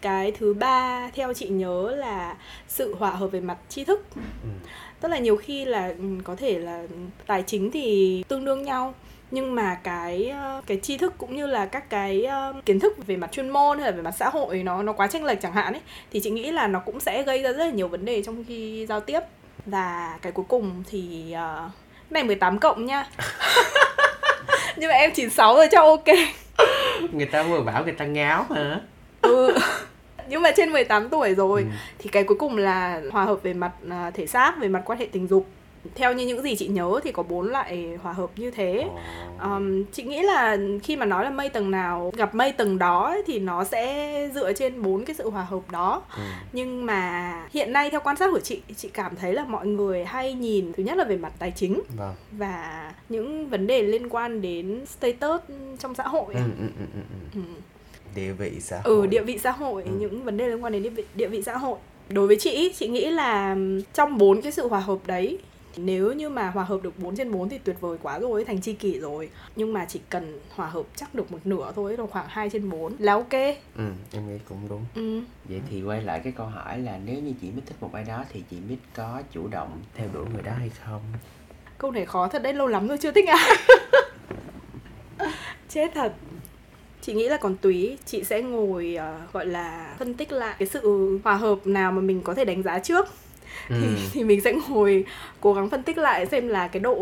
cái 0.03 0.31
thứ 0.31 0.53
ba 0.53 1.09
theo 1.15 1.33
chị 1.33 1.47
nhớ 1.47 1.95
là 1.97 2.35
sự 2.67 2.95
hòa 3.00 3.09
hợp 3.11 3.27
về 3.27 3.39
mặt 3.39 3.57
tri 3.69 3.83
thức. 3.83 4.05
Ừ. 4.15 4.50
tức 5.01 5.09
là 5.09 5.17
nhiều 5.17 5.38
khi 5.38 5.65
là 5.65 5.88
ừm, 5.88 6.23
có 6.23 6.35
thể 6.35 6.59
là 6.59 6.83
tài 7.27 7.44
chính 7.47 7.71
thì 7.71 8.23
tương 8.27 8.45
đương 8.45 8.63
nhau 8.63 8.94
nhưng 9.31 9.55
mà 9.55 9.77
cái 9.83 10.29
ờ, 10.29 10.61
cái 10.67 10.79
tri 10.83 10.97
thức 10.97 11.13
cũng 11.17 11.35
như 11.35 11.47
là 11.47 11.65
các 11.65 11.89
cái 11.89 12.25
ờ, 12.25 12.53
kiến 12.65 12.79
thức 12.79 13.07
về 13.07 13.17
mặt 13.17 13.31
chuyên 13.31 13.50
môn 13.50 13.79
hay 13.79 13.91
là 13.91 13.95
về 13.97 14.01
mặt 14.01 14.13
xã 14.19 14.29
hội 14.29 14.63
nó 14.63 14.83
nó 14.83 14.94
quá 14.94 15.07
chênh 15.07 15.25
lệch 15.25 15.41
chẳng 15.41 15.53
hạn 15.53 15.73
ấy 15.73 15.81
thì 16.11 16.19
chị 16.23 16.29
nghĩ 16.29 16.51
là 16.51 16.67
nó 16.67 16.79
cũng 16.79 16.99
sẽ 16.99 17.23
gây 17.23 17.41
ra 17.41 17.51
rất 17.51 17.65
là 17.65 17.71
nhiều 17.71 17.88
vấn 17.88 18.06
đề 18.06 18.23
trong 18.23 18.44
khi 18.47 18.85
giao 18.89 18.99
tiếp. 18.99 19.19
Và 19.65 20.17
cái 20.21 20.31
cuối 20.31 20.45
cùng 20.47 20.83
thì 20.89 21.29
cái 21.31 21.69
này 22.09 22.23
18 22.23 22.59
cộng 22.59 22.85
nha. 22.85 23.07
Nhưng 24.75 24.89
mà 24.89 24.95
em 24.95 25.11
96 25.13 25.56
rồi 25.56 25.67
chắc 25.71 25.79
ok. 25.81 26.06
Người 27.11 27.25
ta 27.25 27.44
vừa 27.44 27.61
bảo 27.61 27.83
người 27.83 27.94
ta 27.94 28.06
ngáo 28.06 28.45
hả? 28.49 28.79
Ừ 29.21 29.57
nhưng 30.29 30.41
mà 30.41 30.51
trên 30.55 30.69
18 30.71 31.09
tuổi 31.09 31.33
rồi 31.35 31.61
Ừ. 31.61 31.67
thì 31.99 32.09
cái 32.09 32.23
cuối 32.23 32.37
cùng 32.39 32.57
là 32.57 33.01
hòa 33.11 33.23
hợp 33.25 33.43
về 33.43 33.53
mặt 33.53 33.71
à, 33.89 34.11
thể 34.13 34.27
xác 34.27 34.53
về 34.59 34.67
mặt 34.67 34.81
quan 34.85 34.99
hệ 34.99 35.05
tình 35.11 35.27
dục 35.27 35.47
theo 35.95 36.13
như 36.13 36.25
những 36.27 36.41
gì 36.41 36.55
chị 36.55 36.67
nhớ 36.67 36.99
thì 37.03 37.11
có 37.11 37.23
bốn 37.23 37.47
loại 37.51 37.97
hòa 38.03 38.13
hợp 38.13 38.29
như 38.35 38.51
thế 38.51 38.87
um, 39.43 39.83
chị 39.91 40.03
nghĩ 40.03 40.21
là 40.21 40.57
khi 40.83 40.95
mà 40.95 41.05
nói 41.05 41.23
là 41.23 41.29
mây 41.29 41.49
tầng 41.49 41.71
nào 41.71 42.11
gặp 42.17 42.35
mây 42.35 42.51
tầng 42.51 42.77
đó 42.79 43.03
ấy, 43.07 43.23
thì 43.27 43.39
nó 43.39 43.63
sẽ 43.63 44.29
dựa 44.35 44.53
trên 44.53 44.81
bốn 44.81 45.05
cái 45.05 45.15
sự 45.15 45.29
hòa 45.29 45.43
hợp 45.43 45.71
đó 45.71 46.01
Ừ. 46.17 46.21
nhưng 46.53 46.85
mà 46.85 47.33
hiện 47.53 47.73
nay 47.73 47.89
theo 47.89 47.99
quan 48.03 48.15
sát 48.17 48.29
của 48.31 48.39
chị 48.39 48.61
chị 48.77 48.89
cảm 48.93 49.15
thấy 49.15 49.33
là 49.33 49.45
mọi 49.45 49.67
người 49.67 50.05
hay 50.05 50.33
nhìn 50.33 50.73
thứ 50.73 50.83
nhất 50.83 50.97
là 50.97 51.03
về 51.03 51.17
mặt 51.17 51.33
tài 51.39 51.51
chính 51.55 51.81
vâng 51.97 52.15
và 52.31 52.91
những 53.09 53.49
vấn 53.49 53.67
đề 53.67 53.81
liên 53.81 54.09
quan 54.09 54.41
đến 54.41 54.85
status 54.85 55.41
trong 55.79 55.95
xã 55.95 56.03
hội 56.03 56.33
ừ, 56.33 56.39
ấy. 56.39 56.43
ừ, 56.59 56.67
ừ, 56.79 56.85
ừ, 56.93 56.99
ừ. 57.35 57.41
Ừ. 58.15 58.21
địa 58.21 58.31
vị 58.33 58.60
xã 58.62 58.81
hội. 58.83 58.95
ừ 58.95 59.06
địa 59.07 59.21
vị 59.24 59.38
xã 59.38 59.51
hội 59.51 59.83
Ừ. 59.83 59.92
những 60.00 60.24
vấn 60.24 60.38
đề 60.38 60.48
liên 60.48 60.63
quan 60.63 60.74
đến 60.74 60.83
địa 60.83 60.89
vị, 60.89 61.04
địa 61.15 61.27
vị 61.27 61.42
xã 61.45 61.57
hội. 61.57 61.77
Đối 62.10 62.27
với 62.27 62.36
chị 62.39 62.74
chị 62.75 62.88
nghĩ 62.88 63.10
là 63.10 63.56
trong 63.94 64.18
bốn 64.18 64.42
cái 64.42 64.51
sự 64.51 64.68
hòa 64.68 64.80
hợp 64.80 64.98
đấy 65.06 65.38
nếu 65.77 66.13
như 66.13 66.30
mà 66.30 66.50
hòa 66.50 66.63
hợp 66.63 66.83
được 66.83 67.00
4 67.00 67.15
trên 67.15 67.31
4 67.31 67.50
thì 67.50 67.57
tuyệt 67.57 67.75
vời 67.81 67.98
quá 68.01 68.19
rồi 68.19 68.45
thành 68.45 68.62
tri 68.62 68.74
kỷ 68.74 69.00
rồi. 69.00 69.30
Nhưng 69.56 69.74
mà 69.74 69.86
chỉ 69.86 70.01
cần 70.10 70.39
hòa 70.56 70.68
hợp 70.68 70.83
chắc 70.95 71.15
được 71.15 71.31
một 71.31 71.38
nửa 71.45 71.71
thôi 71.75 71.98
là 71.98 72.06
khoảng 72.12 72.25
2 72.30 72.50
trên 72.50 72.69
4 72.69 72.94
là 73.00 73.13
ok? 73.13 73.31
Ừ 73.77 73.83
em 74.12 74.27
nghĩ 74.27 74.39
cũng 74.50 74.57
đúng. 74.69 74.86
Ừ. 74.95 75.19
vậy 75.50 75.62
thì 75.69 75.81
quay 75.83 76.01
lại 76.01 76.21
cái 76.24 76.33
câu 76.38 76.45
hỏi 76.45 76.80
là 76.80 77.00
nếu 77.06 77.16
như 77.19 77.33
chị 77.42 77.48
mít 77.56 77.62
thích 77.66 77.75
một 77.81 77.89
ai 77.94 78.04
đó 78.04 78.25
thì 78.33 78.44
chị 78.51 78.57
mít 78.69 78.77
có 78.95 79.21
chủ 79.31 79.48
động 79.48 79.81
theo 79.95 80.07
đuổi 80.13 80.25
người 80.33 80.44
đó 80.44 80.51
hay 80.59 80.71
không? 80.86 81.01
Câu 81.77 81.92
này 81.92 82.06
khó 82.06 82.27
thật 82.27 82.44
đấy 82.44 82.54
lâu 82.54 82.68
lắm 82.68 82.88
rồi 82.88 82.98
chưa 82.98 83.12
thích 83.12 83.25
ai. 83.27 83.56
Chết 85.69 85.92
thật 85.94 86.13
chị 87.05 87.13
nghĩ 87.13 87.29
là 87.29 87.38
còn 87.38 87.55
tùy 87.55 87.97
chị 88.05 88.23
sẽ 88.23 88.41
ngồi 88.41 88.97
uh, 88.97 89.33
gọi 89.33 89.45
là 89.45 89.95
phân 90.00 90.13
tích 90.13 90.31
lại 90.31 90.55
cái 90.59 90.67
sự 90.67 91.19
hòa 91.23 91.35
hợp 91.35 91.67
nào 91.67 91.91
mà 91.91 92.01
mình 92.01 92.21
có 92.21 92.33
thể 92.33 92.45
đánh 92.45 92.63
giá 92.63 92.79
trước 92.79 93.07
ừ. 93.69 93.75
thì 94.11 94.23
mình 94.23 94.41
sẽ 94.41 94.53
ngồi 94.69 95.05
cố 95.41 95.53
gắng 95.53 95.69
phân 95.69 95.83
tích 95.83 95.97
lại 95.97 96.25
xem 96.25 96.47
là 96.47 96.67
cái 96.67 96.79
độ 96.79 96.95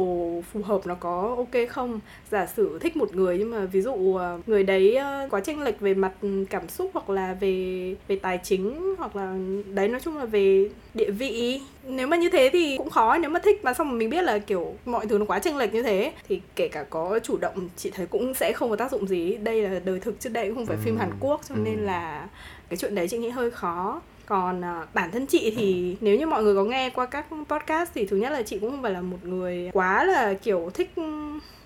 phù 0.54 0.62
hợp 0.64 0.82
nó 0.88 0.96
có 0.96 1.36
ok 1.38 1.70
không 1.70 2.00
giả 2.32 2.46
sử 2.46 2.80
thích 2.80 2.98
một 2.98 3.16
người 3.16 3.38
nhưng 3.38 3.52
mà 3.52 3.66
ví 3.66 3.82
dụ 3.82 4.16
ờ, 4.16 4.40
người 4.48 4.64
đấy 4.64 4.96
ờ, 4.96 5.28
quá 5.32 5.40
chênh 5.40 5.62
lệch 5.64 5.80
về 5.80 5.94
mặt 5.94 6.12
cảm 6.50 6.70
xúc 6.70 6.90
hoặc 6.94 7.10
là 7.10 7.34
về 7.40 7.96
về 8.08 8.16
tài 8.16 8.40
chính 8.44 8.96
hoặc 8.98 9.16
là 9.16 9.36
đấy 9.74 9.88
nói 9.88 10.02
chung 10.04 10.18
là 10.18 10.26
về 10.26 10.70
địa 10.94 11.12
vị 11.12 11.62
nếu 11.88 12.08
mà 12.08 12.18
như 12.18 12.30
thế 12.30 12.50
thì 12.54 12.78
cũng 12.78 12.90
khó 12.90 13.18
nếu 13.18 13.30
mà 13.32 13.40
thích 13.40 13.64
mà 13.64 13.74
xong 13.74 13.90
mà 13.90 13.94
mình 13.96 14.10
biết 14.10 14.22
là 14.22 14.40
kiểu 14.40 14.74
mọi 14.86 15.06
thứ 15.08 15.18
nó 15.18 15.26
quá 15.26 15.40
chênh 15.40 15.58
lệch 15.58 15.74
như 15.74 15.84
thế 15.84 16.12
thì 16.30 16.42
kể 16.56 16.68
cả 16.68 16.84
có 16.90 17.20
chủ 17.24 17.38
động 17.38 17.70
chị 17.78 17.92
thấy 17.96 18.06
cũng 18.06 18.34
sẽ 18.34 18.54
không 18.54 18.70
có 18.70 18.76
tác 18.76 18.92
dụng 18.92 19.08
gì 19.08 19.38
đây 19.38 19.62
là 19.62 19.80
đời 19.86 20.00
thực 20.00 20.20
chứ 20.20 20.30
đây 20.30 20.48
cũng 20.48 20.56
không 20.56 20.66
phải 20.66 20.78
phim 20.78 20.96
Ừ. 20.96 21.00
Hàn 21.00 21.10
Quốc 21.20 21.42
cho 21.50 21.56
nên 21.56 21.78
Ừ. 21.78 21.86
là 21.86 22.28
cái 22.70 22.78
chuyện 22.78 22.96
đấy 22.96 23.08
chị 23.08 23.18
nghĩ 23.18 23.30
hơi 23.30 23.52
khó 23.52 24.02
còn 24.32 24.64
à, 24.66 24.86
bản 24.94 25.12
thân 25.12 25.26
chị 25.26 25.54
thì 25.58 25.98
nếu 26.02 26.18
như 26.18 26.26
mọi 26.26 26.44
người 26.44 26.56
có 26.56 26.64
nghe 26.64 26.90
qua 26.90 27.06
các 27.06 27.26
podcast 27.50 27.92
thì 27.94 28.06
thứ 28.06 28.18
nhất 28.18 28.32
là 28.32 28.42
chị 28.42 28.60
cũng 28.60 28.72
không 28.72 28.82
phải 28.82 28.92
là 28.92 29.02
một 29.02 29.18
người 29.24 29.70
quá 29.74 30.04
là 30.04 30.34
kiểu 30.34 30.72
thích 30.74 30.92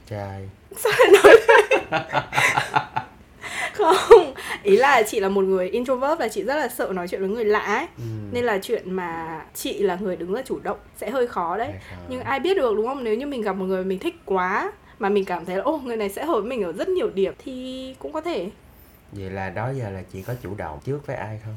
trai. 0.10 0.50
Không 3.74 4.34
ý 4.64 4.78
là 4.78 5.04
chị 5.08 5.20
là 5.20 5.30
một 5.30 5.42
người 5.42 5.70
introvert 5.70 6.20
và 6.20 6.28
chị 6.28 6.44
rất 6.44 6.56
là 6.56 6.68
sợ 6.68 6.92
nói 6.94 7.08
chuyện 7.08 7.22
với 7.22 7.30
người 7.30 7.46
lạ 7.46 7.60
ấy. 7.60 7.88
Ừ. 7.98 8.04
nên 8.32 8.46
là 8.46 8.60
chuyện 8.62 8.92
mà 8.92 9.42
chị 9.54 9.80
là 9.80 9.96
người 9.96 10.16
đứng 10.16 10.34
ra 10.34 10.42
chủ 10.46 10.60
động 10.64 10.78
sẽ 10.98 11.10
hơi 11.10 11.28
khó 11.28 11.58
đấy. 11.58 11.74
Nhưng 12.10 12.22
ai 12.22 12.40
biết 12.40 12.58
được 12.58 12.74
đúng 12.76 12.88
không? 12.88 13.04
Nếu 13.04 13.16
như 13.16 13.26
mình 13.26 13.42
gặp 13.42 13.54
một 13.54 13.66
người 13.66 13.84
mình 13.84 14.00
thích 14.00 14.16
quá 14.26 14.72
mà 15.00 15.10
mình 15.10 15.26
cảm 15.26 15.46
thấy 15.46 15.58
là 15.58 15.64
ô 15.64 15.78
người 15.78 15.98
này 15.98 16.10
sẽ 16.10 16.26
hợp 16.26 16.40
với 16.40 16.50
mình 16.50 16.64
ở 16.64 16.72
rất 16.74 16.90
nhiều 16.90 17.10
điểm 17.10 17.34
thì 17.46 17.96
cũng 18.00 18.14
có 18.14 18.22
thể. 18.22 18.50
Vậy 19.12 19.30
là 19.30 19.50
đó 19.50 19.72
giờ 19.78 19.90
là 19.90 20.04
chị 20.14 20.22
có 20.22 20.34
chủ 20.44 20.56
động 20.58 20.80
trước 20.86 21.08
với 21.08 21.16
ai 21.16 21.40
không 21.46 21.56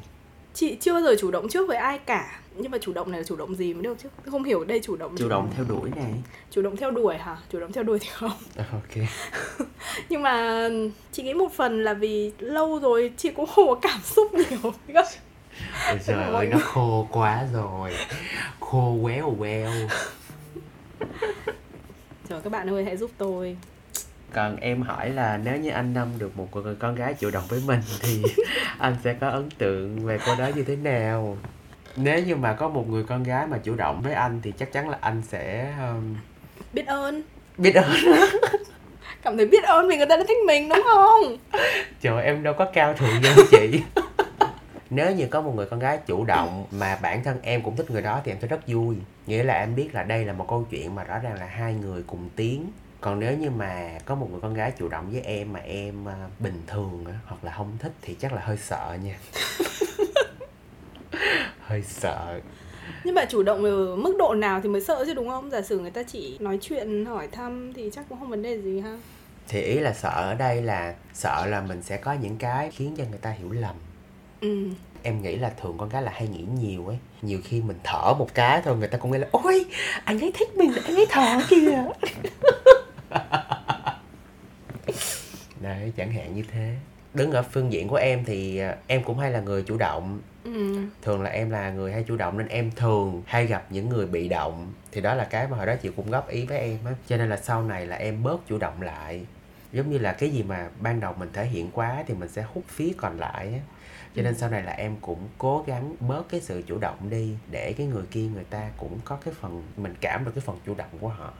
chị 0.58 0.76
chưa 0.80 0.92
bao 0.92 1.02
giờ 1.02 1.14
chủ 1.18 1.30
động 1.30 1.48
trước 1.48 1.68
với 1.68 1.76
ai 1.76 1.98
cả 1.98 2.40
nhưng 2.56 2.70
mà 2.70 2.78
chủ 2.78 2.92
động 2.92 3.10
này 3.10 3.20
là 3.20 3.24
chủ 3.24 3.36
động 3.36 3.54
gì 3.54 3.74
mới 3.74 3.82
được 3.82 3.96
chứ? 4.02 4.08
Không 4.30 4.44
hiểu 4.44 4.64
đây 4.64 4.80
chủ 4.82 4.96
động 4.96 5.14
chủ 5.18 5.28
động 5.28 5.50
theo 5.56 5.64
đuổi 5.68 5.90
này. 5.96 6.12
Chủ 6.50 6.62
động 6.62 6.76
theo 6.76 6.90
đuổi 6.90 7.18
hả? 7.18 7.36
Chủ 7.52 7.60
động 7.60 7.72
theo 7.72 7.84
đuổi 7.84 7.98
thì 7.98 8.08
không. 8.12 8.32
À, 8.56 8.64
ok. 8.72 9.06
Nhưng 10.08 10.22
mà 10.22 10.68
chị 11.12 11.22
nghĩ 11.22 11.34
một 11.34 11.52
phần 11.52 11.84
là 11.84 11.94
vì 11.94 12.32
lâu 12.38 12.78
rồi 12.78 13.12
chị 13.16 13.30
cũng 13.30 13.46
không 13.46 13.68
có 13.68 13.74
cảm 13.74 14.00
xúc 14.04 14.34
nhiều. 14.34 14.72
Ôi 14.94 15.98
trời 16.06 16.24
ơi 16.24 16.46
nó 16.46 16.58
khô 16.62 17.08
quá 17.10 17.44
rồi. 17.52 17.92
Khô 18.60 18.98
quéo 19.02 19.36
queo 19.38 19.70
trời 22.28 22.40
các 22.44 22.52
bạn 22.52 22.70
ơi 22.70 22.84
hãy 22.84 22.96
giúp 22.96 23.10
tôi 23.18 23.56
còn 24.32 24.56
em 24.56 24.82
hỏi 24.82 25.10
là 25.10 25.40
nếu 25.44 25.56
như 25.56 25.70
anh 25.70 25.94
Năm 25.94 26.08
được 26.18 26.36
một 26.36 26.56
người 26.56 26.74
con 26.74 26.94
gái 26.94 27.14
chủ 27.14 27.30
động 27.30 27.44
với 27.48 27.62
mình 27.66 27.80
thì 28.00 28.22
anh 28.78 28.96
sẽ 29.04 29.14
có 29.14 29.28
ấn 29.28 29.50
tượng 29.50 30.06
về 30.06 30.18
cô 30.26 30.34
đó 30.38 30.46
như 30.54 30.62
thế 30.62 30.76
nào? 30.76 31.38
Nếu 31.96 32.22
như 32.22 32.36
mà 32.36 32.52
có 32.52 32.68
một 32.68 32.88
người 32.88 33.04
con 33.04 33.22
gái 33.22 33.46
mà 33.46 33.58
chủ 33.58 33.74
động 33.74 34.02
với 34.02 34.12
anh 34.12 34.40
thì 34.42 34.52
chắc 34.58 34.72
chắn 34.72 34.88
là 34.88 34.98
anh 35.00 35.22
sẽ 35.28 35.74
um, 35.78 36.16
biết 36.72 36.86
ơn. 36.86 37.22
Biết 37.58 37.74
ơn. 37.74 37.90
Cảm 39.22 39.36
thấy 39.36 39.46
biết 39.46 39.64
ơn 39.64 39.88
vì 39.88 39.96
người 39.96 40.06
ta 40.06 40.16
đã 40.16 40.24
thích 40.28 40.36
mình 40.46 40.68
đúng 40.68 40.82
không? 40.84 41.36
Trời 42.00 42.24
em 42.24 42.42
đâu 42.42 42.54
có 42.54 42.64
cao 42.64 42.94
thượng 42.94 43.20
như 43.22 43.30
chị. 43.50 43.82
Nếu 44.90 45.10
như 45.10 45.26
có 45.26 45.40
một 45.40 45.52
người 45.56 45.66
con 45.66 45.80
gái 45.80 45.98
chủ 46.06 46.24
động 46.24 46.66
mà 46.70 46.98
bản 47.02 47.24
thân 47.24 47.38
em 47.42 47.62
cũng 47.62 47.76
thích 47.76 47.90
người 47.90 48.02
đó 48.02 48.20
thì 48.24 48.32
em 48.32 48.38
sẽ 48.40 48.48
rất 48.48 48.60
vui. 48.66 48.96
Nghĩa 49.26 49.42
là 49.42 49.54
em 49.54 49.74
biết 49.74 49.94
là 49.94 50.02
đây 50.02 50.24
là 50.24 50.32
một 50.32 50.46
câu 50.48 50.66
chuyện 50.70 50.94
mà 50.94 51.04
rõ 51.04 51.18
ràng 51.18 51.34
là 51.34 51.46
hai 51.46 51.74
người 51.74 52.02
cùng 52.06 52.28
tiến 52.36 52.70
còn 53.00 53.20
nếu 53.20 53.38
như 53.38 53.50
mà 53.50 53.98
có 54.04 54.14
một 54.14 54.28
người 54.30 54.40
con 54.40 54.54
gái 54.54 54.72
chủ 54.78 54.88
động 54.88 55.10
với 55.10 55.20
em 55.20 55.52
mà 55.52 55.60
em 55.60 56.08
à, 56.08 56.28
bình 56.38 56.62
thường 56.66 57.04
hoặc 57.26 57.44
là 57.44 57.52
không 57.56 57.76
thích 57.78 57.92
thì 58.02 58.16
chắc 58.20 58.32
là 58.32 58.40
hơi 58.44 58.56
sợ 58.56 58.96
nha. 59.04 59.18
Hơi 61.60 61.82
sợ. 61.82 62.40
Nhưng 63.04 63.14
mà 63.14 63.24
chủ 63.24 63.42
động 63.42 63.64
ở 63.64 63.96
mức 63.96 64.14
độ 64.18 64.34
nào 64.34 64.60
thì 64.62 64.68
mới 64.68 64.80
sợ 64.80 65.04
chứ 65.06 65.14
đúng 65.14 65.28
không? 65.28 65.50
Giả 65.50 65.62
sử 65.62 65.78
người 65.78 65.90
ta 65.90 66.02
chỉ 66.02 66.36
nói 66.40 66.58
chuyện 66.62 67.04
hỏi 67.04 67.28
thăm 67.32 67.72
thì 67.72 67.90
chắc 67.92 68.04
cũng 68.08 68.18
không 68.18 68.30
vấn 68.30 68.42
đề 68.42 68.62
gì 68.62 68.80
ha. 68.80 68.98
Thì 69.48 69.62
ý 69.62 69.78
là 69.78 69.92
sợ 69.92 70.08
ở 70.08 70.34
đây 70.34 70.62
là 70.62 70.94
sợ 71.14 71.46
là 71.46 71.60
mình 71.60 71.82
sẽ 71.82 71.96
có 71.96 72.12
những 72.12 72.36
cái 72.36 72.70
khiến 72.70 72.94
cho 72.96 73.04
người 73.10 73.18
ta 73.18 73.30
hiểu 73.30 73.50
lầm. 73.50 73.74
Ừ. 74.40 74.68
Em 75.02 75.22
nghĩ 75.22 75.36
là 75.36 75.50
thường 75.60 75.76
con 75.78 75.88
gái 75.88 76.02
là 76.02 76.12
hay 76.14 76.28
nghĩ 76.28 76.44
nhiều 76.60 76.86
ấy. 76.86 76.98
Nhiều 77.22 77.38
khi 77.44 77.62
mình 77.62 77.78
thở 77.84 78.14
một 78.18 78.34
cái 78.34 78.62
thôi 78.64 78.76
người 78.76 78.88
ta 78.88 78.98
cũng 78.98 79.10
nghĩ 79.10 79.18
là 79.18 79.28
ôi 79.30 79.64
anh 80.04 80.20
ấy 80.20 80.32
thích 80.34 80.56
mình 80.56 80.72
anh 80.84 80.94
ấy 80.94 81.06
thở 81.10 81.40
kìa 81.48 81.84
đấy 85.60 85.92
chẳng 85.96 86.12
hạn 86.12 86.34
như 86.34 86.42
thế. 86.52 86.76
Đứng 87.14 87.32
ở 87.32 87.42
phương 87.42 87.72
diện 87.72 87.88
của 87.88 87.96
em 87.96 88.24
thì 88.24 88.58
à, 88.58 88.76
em 88.86 89.04
cũng 89.04 89.18
hay 89.18 89.30
là 89.30 89.40
người 89.40 89.62
chủ 89.62 89.76
động. 89.76 90.20
Ừ. 90.44 90.76
Thường 91.02 91.22
là 91.22 91.30
em 91.30 91.50
là 91.50 91.70
người 91.70 91.92
hay 91.92 92.04
chủ 92.08 92.16
động 92.16 92.38
nên 92.38 92.48
em 92.48 92.70
thường 92.76 93.22
hay 93.26 93.46
gặp 93.46 93.66
những 93.70 93.88
người 93.88 94.06
bị 94.06 94.28
động. 94.28 94.72
Thì 94.92 95.00
đó 95.00 95.14
là 95.14 95.24
cái 95.24 95.48
mà 95.48 95.56
hồi 95.56 95.66
đó 95.66 95.74
chị 95.82 95.90
cũng 95.96 96.10
góp 96.10 96.28
ý 96.28 96.46
với 96.46 96.58
em 96.58 96.78
á. 96.84 96.92
Cho 97.06 97.16
nên 97.16 97.28
là 97.28 97.36
sau 97.36 97.62
này 97.62 97.86
là 97.86 97.96
em 97.96 98.22
bớt 98.22 98.40
chủ 98.48 98.58
động 98.58 98.82
lại. 98.82 99.26
Giống 99.72 99.90
như 99.90 99.98
là 99.98 100.12
cái 100.12 100.30
gì 100.30 100.42
mà 100.42 100.68
ban 100.80 101.00
đầu 101.00 101.14
mình 101.18 101.28
thể 101.32 101.46
hiện 101.46 101.70
quá 101.70 102.04
thì 102.06 102.14
mình 102.14 102.28
sẽ 102.28 102.42
hút 102.42 102.64
phía 102.68 102.92
còn 102.96 103.18
lại 103.18 103.52
á. 103.52 103.60
Cho 104.16 104.22
nên 104.22 104.34
sau 104.34 104.50
này 104.50 104.62
là 104.62 104.72
em 104.72 104.96
cũng 105.00 105.28
cố 105.38 105.64
gắng 105.66 105.94
bớt 106.00 106.28
cái 106.28 106.40
sự 106.40 106.62
chủ 106.66 106.78
động 106.78 107.10
đi 107.10 107.34
để 107.50 107.72
cái 107.72 107.86
người 107.86 108.04
kia 108.10 108.28
người 108.34 108.44
ta 108.44 108.70
cũng 108.76 108.98
có 109.04 109.18
cái 109.24 109.34
phần 109.40 109.62
mình 109.76 109.94
cảm 110.00 110.24
được 110.24 110.32
cái 110.34 110.42
phần 110.46 110.58
chủ 110.66 110.74
động 110.74 110.88
của 111.00 111.08
họ 111.08 111.32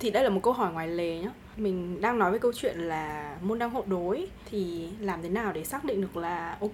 thì 0.00 0.10
đây 0.10 0.24
là 0.24 0.30
một 0.30 0.40
câu 0.42 0.52
hỏi 0.52 0.72
ngoài 0.72 0.88
lề 0.88 1.18
nhá. 1.18 1.30
Mình 1.56 2.00
đang 2.00 2.18
nói 2.18 2.30
với 2.30 2.40
câu 2.40 2.52
chuyện 2.52 2.78
là 2.78 3.36
môn 3.42 3.58
đăng 3.58 3.70
hộ 3.70 3.84
đối 3.86 4.26
thì 4.50 4.88
làm 5.00 5.22
thế 5.22 5.28
nào 5.28 5.52
để 5.52 5.64
xác 5.64 5.84
định 5.84 6.00
được 6.00 6.16
là, 6.16 6.56
ok, 6.60 6.72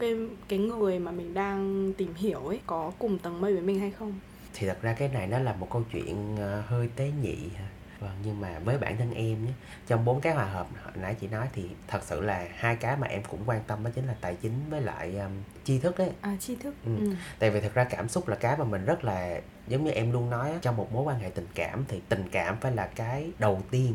cái 0.49 0.59
người 0.59 0.99
mà 0.99 1.11
mình 1.11 1.35
đang 1.35 1.93
tìm 1.97 2.15
hiểu 2.15 2.41
ấy 2.41 2.61
có 2.67 2.93
cùng 2.99 3.19
tầng 3.19 3.41
mây 3.41 3.53
với 3.53 3.63
mình 3.63 3.81
hay 3.81 3.91
không? 3.91 4.15
Thì 4.55 4.67
thật 4.67 4.79
ra 4.83 4.93
cái 4.99 5.09
này 5.09 5.27
nó 5.27 5.39
là 5.39 5.53
một 5.53 5.71
câu 5.71 5.85
chuyện 5.93 6.37
ờ, 6.39 6.63
hơi 6.67 6.89
tế 6.97 7.13
nhị 7.23 7.37
ha 7.57 7.67
vâng 8.01 8.11
nhưng 8.25 8.41
mà 8.41 8.59
với 8.59 8.79
bản 8.79 8.97
thân 8.99 9.15
em 9.15 9.45
nhé 9.45 9.53
trong 9.87 10.05
bốn 10.05 10.21
cái 10.21 10.35
hòa 10.35 10.45
hợp 10.45 10.67
nãy 10.95 11.15
chị 11.21 11.29
nói 11.29 11.49
thì 11.53 11.69
thật 11.89 12.01
sự 12.05 12.21
là 12.21 12.47
hai 12.57 12.77
cái 12.77 12.97
mà 12.97 13.07
em 13.07 13.23
cũng 13.31 13.41
quan 13.47 13.61
tâm 13.67 13.85
đó 13.85 13.91
chính 13.95 14.07
là 14.07 14.15
tài 14.21 14.35
chính 14.43 14.53
với 14.71 14.81
lại 14.81 15.17
um, 15.19 15.31
tri 15.65 15.79
thức 15.79 15.99
đấy 15.99 16.11
à 16.21 16.37
tri 16.41 16.57
thức 16.57 16.75
Ừ. 16.85 16.91
ừ. 17.01 17.11
tại 17.39 17.51
vì 17.51 17.61
thật 17.61 17.75
ra 17.75 17.85
cảm 17.85 18.09
xúc 18.09 18.29
là 18.29 18.37
cái 18.37 18.57
mà 18.57 18.65
mình 18.65 18.85
rất 18.85 19.05
là 19.05 19.41
giống 19.69 19.85
như 19.85 19.91
em 19.91 20.13
luôn 20.13 20.31
nói 20.31 20.51
á, 20.53 20.59
trong 20.63 20.77
một 20.77 20.93
mối 20.93 21.03
quan 21.05 21.19
hệ 21.21 21.31
tình 21.31 21.47
cảm 21.55 21.85
thì 21.89 22.01
tình 22.09 22.29
cảm 22.33 22.57
phải 22.61 22.73
là 22.73 22.87
cái 22.87 23.31
đầu 23.39 23.63
tiên 23.71 23.95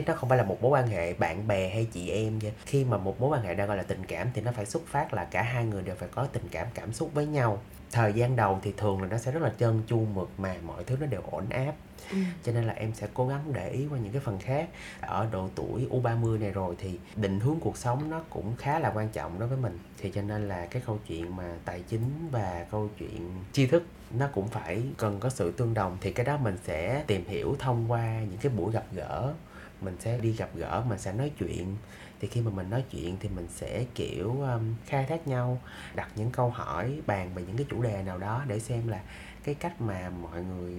chứ 0.00 0.04
nó 0.06 0.14
không 0.14 0.28
phải 0.28 0.38
là 0.38 0.44
một 0.44 0.62
mối 0.62 0.70
quan 0.70 0.86
hệ 0.86 1.14
bạn 1.14 1.48
bè 1.48 1.68
hay 1.68 1.84
chị 1.84 2.10
em 2.10 2.38
nha. 2.38 2.50
Khi 2.66 2.84
mà 2.84 2.96
một 2.96 3.20
mối 3.20 3.30
quan 3.30 3.42
hệ 3.42 3.54
đang 3.54 3.68
gọi 3.68 3.76
là 3.76 3.82
tình 3.82 4.04
cảm 4.08 4.28
thì 4.34 4.42
nó 4.42 4.52
phải 4.52 4.66
xuất 4.66 4.86
phát 4.86 5.14
là 5.14 5.24
cả 5.24 5.42
hai 5.42 5.64
người 5.64 5.82
đều 5.82 5.94
phải 5.94 6.08
có 6.12 6.26
tình 6.26 6.48
cảm 6.50 6.66
cảm 6.74 6.92
xúc 6.92 7.10
với 7.14 7.26
nhau. 7.26 7.60
Thời 7.92 8.12
gian 8.12 8.36
đầu 8.36 8.58
thì 8.62 8.72
thường 8.76 9.02
là 9.02 9.08
nó 9.08 9.18
sẽ 9.18 9.32
rất 9.32 9.42
là 9.42 9.52
trơn 9.60 9.82
tru 9.86 10.06
mượt 10.14 10.28
mà 10.38 10.54
mọi 10.66 10.84
thứ 10.84 10.96
nó 11.00 11.06
đều 11.06 11.22
ổn 11.30 11.44
áp. 11.50 11.72
Ừ. 12.10 12.16
cho 12.44 12.52
nên 12.52 12.64
là 12.64 12.72
em 12.72 12.92
sẽ 12.94 13.08
cố 13.14 13.28
gắng 13.28 13.52
để 13.52 13.68
ý 13.70 13.86
qua 13.86 13.98
những 13.98 14.12
cái 14.12 14.22
phần 14.24 14.38
khác. 14.38 14.68
Ở 15.00 15.28
độ 15.32 15.48
tuổi 15.54 15.88
U30 15.90 16.40
này 16.40 16.50
rồi 16.50 16.74
thì 16.78 16.98
định 17.16 17.40
hướng 17.40 17.60
cuộc 17.60 17.76
sống 17.76 18.10
nó 18.10 18.20
cũng 18.30 18.56
khá 18.56 18.78
là 18.78 18.92
quan 18.94 19.08
trọng 19.08 19.38
đối 19.38 19.48
với 19.48 19.58
mình. 19.58 19.78
Thì 19.98 20.10
cho 20.10 20.22
nên 20.22 20.48
là 20.48 20.66
cái 20.66 20.82
câu 20.86 20.98
chuyện 21.06 21.36
mà 21.36 21.44
tài 21.64 21.82
chính 21.88 22.28
và 22.30 22.66
câu 22.70 22.88
chuyện 22.98 23.30
tri 23.52 23.66
thức 23.66 23.82
nó 24.10 24.28
cũng 24.34 24.48
phải 24.48 24.82
cần 24.96 25.20
có 25.20 25.28
sự 25.28 25.50
tương 25.50 25.74
đồng. 25.74 25.98
Thì 26.00 26.12
cái 26.12 26.26
đó 26.26 26.36
mình 26.36 26.56
sẽ 26.64 27.04
tìm 27.06 27.24
hiểu 27.28 27.56
thông 27.58 27.92
qua 27.92 28.20
những 28.20 28.38
cái 28.40 28.52
buổi 28.56 28.72
gặp 28.72 28.84
gỡ 28.92 29.34
mình 29.80 29.96
sẽ 30.00 30.18
đi 30.18 30.32
gặp 30.32 30.50
gỡ 30.54 30.84
mình 30.88 30.98
sẽ 30.98 31.12
nói 31.12 31.32
chuyện. 31.38 31.76
Thì 32.20 32.28
khi 32.28 32.40
mà 32.40 32.50
mình 32.50 32.70
nói 32.70 32.84
chuyện 32.90 33.16
thì 33.20 33.28
mình 33.28 33.46
sẽ 33.50 33.84
kiểu 33.94 34.30
um, 34.40 34.74
khai 34.86 35.06
thác 35.06 35.28
nhau 35.28 35.60
đặt 35.94 36.08
những 36.16 36.30
câu 36.30 36.50
hỏi 36.50 37.00
bàn 37.06 37.30
về 37.34 37.42
những 37.46 37.56
cái 37.56 37.66
chủ 37.70 37.82
đề 37.82 38.02
nào 38.02 38.18
đó 38.18 38.44
để 38.46 38.60
xem 38.60 38.88
là 38.88 39.00
cái 39.44 39.54
cách 39.54 39.80
mà 39.80 40.10
mọi 40.10 40.44
người 40.44 40.74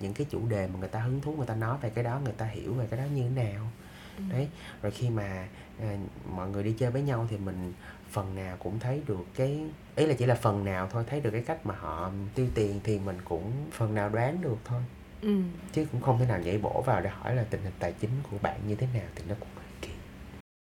những 0.00 0.14
cái 0.14 0.26
chủ 0.30 0.46
đề 0.48 0.66
mà 0.66 0.78
người 0.78 0.88
ta 0.88 1.00
hứng 1.00 1.20
thú 1.20 1.32
người 1.32 1.46
ta 1.46 1.54
nói 1.54 1.78
về 1.82 1.90
cái 1.90 2.04
đó 2.04 2.20
người 2.24 2.32
ta 2.32 2.46
hiểu 2.46 2.74
về 2.74 2.86
cái 2.90 3.00
đó 3.00 3.04
như 3.14 3.22
thế 3.22 3.44
nào. 3.44 3.70
Ừ. 4.18 4.24
đấy 4.30 4.48
rồi 4.82 4.92
khi 4.92 5.10
mà 5.10 5.48
à, 5.80 5.96
mọi 6.34 6.50
người 6.50 6.62
đi 6.62 6.74
chơi 6.78 6.90
với 6.90 7.02
nhau 7.02 7.26
thì 7.30 7.36
mình 7.36 7.72
phần 8.10 8.34
nào 8.34 8.56
cũng 8.56 8.78
thấy 8.78 9.02
được 9.06 9.26
cái 9.34 9.60
ý 9.96 10.06
là 10.06 10.14
chỉ 10.14 10.26
là 10.26 10.34
phần 10.34 10.64
nào 10.64 10.88
thôi 10.92 11.04
thấy 11.06 11.20
được 11.20 11.30
cái 11.30 11.42
cách 11.42 11.66
mà 11.66 11.74
họ 11.78 12.10
tiêu 12.34 12.46
tiền 12.54 12.80
thì 12.84 12.98
mình 12.98 13.18
cũng 13.24 13.52
phần 13.72 13.94
nào 13.94 14.08
đoán 14.08 14.40
được 14.40 14.58
thôi 14.64 14.82
Ừ. 15.24 15.30
chứ 15.72 15.86
cũng 15.92 16.00
không 16.00 16.18
thể 16.18 16.26
nào 16.26 16.38
nhảy 16.44 16.58
bổ 16.58 16.82
vào 16.86 17.00
để 17.00 17.10
hỏi 17.10 17.36
là 17.36 17.44
tình 17.50 17.60
hình 17.62 17.72
tài 17.78 17.92
chính 18.00 18.10
của 18.30 18.36
bạn 18.42 18.56
như 18.68 18.74
thế 18.74 18.86
nào 18.94 19.02
thì 19.14 19.22
nó 19.28 19.34
cũng 19.40 19.48
hơi 19.56 19.64
kỳ 19.80 19.88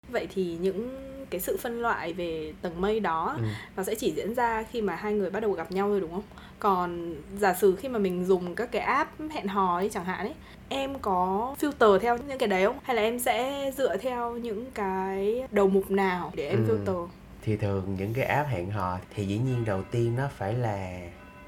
vậy 0.09 0.29
thì 0.35 0.57
những 0.61 1.09
cái 1.31 1.41
sự 1.41 1.57
phân 1.57 1.81
loại 1.83 2.13
về 2.13 2.53
tầng 2.63 2.81
mây 2.81 3.01
đó 3.01 3.35
ừ. 3.39 3.45
nó 3.77 3.83
sẽ 3.83 3.95
chỉ 3.95 4.13
diễn 4.17 4.35
ra 4.35 4.63
khi 4.71 4.83
mà 4.83 4.95
hai 4.97 5.13
người 5.13 5.31
bắt 5.31 5.41
đầu 5.41 5.53
gặp 5.53 5.73
nhau 5.73 5.89
thôi 5.89 6.01
đúng 6.01 6.11
không 6.13 6.23
còn 6.59 7.15
giả 7.39 7.55
sử 7.55 7.77
khi 7.77 7.89
mà 7.89 7.99
mình 7.99 8.25
dùng 8.25 8.55
các 8.55 8.73
cái 8.73 8.83
app 8.83 9.11
hẹn 9.31 9.47
hò 9.49 9.77
ấy 9.77 9.91
chẳng 9.91 10.05
hạn 10.05 10.27
ấy 10.27 10.35
em 10.69 10.99
có 10.99 11.55
filter 11.61 11.99
theo 11.99 12.19
những 12.29 12.39
cái 12.39 12.49
đấy 12.49 12.65
không 12.67 12.79
hay 12.83 12.97
là 12.97 13.03
em 13.03 13.19
sẽ 13.19 13.71
dựa 13.77 13.97
theo 13.97 14.37
những 14.37 14.71
cái 14.75 15.43
đầu 15.51 15.69
mục 15.69 15.91
nào 15.91 16.33
để 16.35 16.49
em 16.49 16.67
Ừ. 16.69 16.79
filter 16.85 17.07
thì 17.43 17.57
thường 17.57 17.97
những 17.99 18.15
cái 18.15 18.25
app 18.25 18.49
hẹn 18.49 18.71
hò 18.71 18.99
thì 19.15 19.27
dĩ 19.27 19.39
nhiên 19.39 19.65
đầu 19.65 19.83
tiên 19.91 20.17
nó 20.17 20.29
phải 20.39 20.55
là 20.55 21.01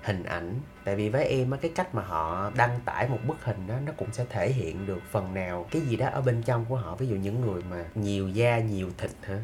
hình 0.03 0.25
ảnh 0.25 0.55
tại 0.85 0.97
vì 0.97 1.09
với 1.09 1.25
em 1.25 1.51
á 1.51 1.59
cái 1.63 1.71
cách 1.75 1.95
mà 1.95 2.03
họ 2.03 2.51
đăng 2.57 2.81
tải 2.85 3.09
một 3.09 3.19
bức 3.27 3.45
hình 3.45 3.67
đó 3.67 3.75
nó 3.87 3.93
cũng 3.97 4.09
sẽ 4.13 4.25
thể 4.31 4.53
hiện 4.53 4.87
được 4.87 5.01
phần 5.11 5.35
nào 5.35 5.67
cái 5.71 5.83
gì 5.83 5.97
đó 5.97 6.09
ở 6.13 6.21
bên 6.21 6.43
trong 6.43 6.65
của 6.65 6.77
họ. 6.77 6.97
Ví 6.97 7.07
dụ 7.07 7.17
những 7.17 7.41
người 7.41 7.63
mà 7.71 7.85
nhiều 7.95 8.29
da 8.29 8.59
nhiều 8.59 8.91
thịt 8.99 9.11
hả? 9.23 9.39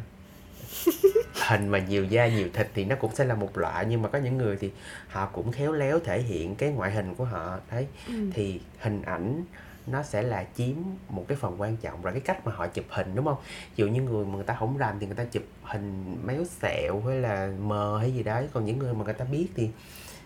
Hình 1.48 1.68
mà 1.68 1.78
nhiều 1.78 2.04
da 2.04 2.28
nhiều 2.28 2.48
thịt 2.52 2.68
thì 2.74 2.84
nó 2.84 2.96
cũng 2.96 3.14
sẽ 3.14 3.24
là 3.24 3.34
một 3.34 3.58
loại 3.58 3.86
nhưng 3.88 4.02
mà 4.02 4.08
có 4.08 4.18
những 4.18 4.38
người 4.38 4.56
thì 4.56 4.70
họ 5.08 5.26
cũng 5.26 5.52
khéo 5.52 5.72
léo 5.72 5.98
thể 5.98 6.22
hiện 6.22 6.54
cái 6.54 6.70
ngoại 6.70 6.90
hình 6.90 7.14
của 7.14 7.24
họ. 7.24 7.58
Đấy 7.70 7.86
ừ. 8.06 8.14
thì 8.34 8.60
hình 8.78 9.02
ảnh 9.02 9.44
nó 9.86 10.02
sẽ 10.02 10.22
là 10.22 10.44
chiếm 10.56 10.74
một 11.08 11.24
cái 11.28 11.38
phần 11.40 11.60
quan 11.60 11.76
trọng 11.76 12.02
rồi 12.02 12.12
cái 12.12 12.20
cách 12.20 12.46
mà 12.46 12.52
họ 12.52 12.66
chụp 12.66 12.84
hình 12.88 13.14
đúng 13.14 13.24
không? 13.24 13.38
Ví 13.44 13.74
dụ 13.76 13.88
như 13.88 14.02
người 14.02 14.24
mà 14.24 14.34
người 14.34 14.44
ta 14.44 14.54
không 14.54 14.76
rành 14.76 14.96
thì 15.00 15.06
người 15.06 15.16
ta 15.16 15.24
chụp 15.24 15.42
hình 15.62 16.16
méo 16.24 16.44
xẹo 16.44 17.02
hay 17.06 17.20
là 17.20 17.52
mờ 17.60 17.98
hay 17.98 18.14
gì 18.14 18.22
đấy. 18.22 18.48
Còn 18.52 18.64
những 18.64 18.78
người 18.78 18.94
mà 18.94 19.04
người 19.04 19.14
ta 19.14 19.24
biết 19.24 19.48
thì 19.56 19.70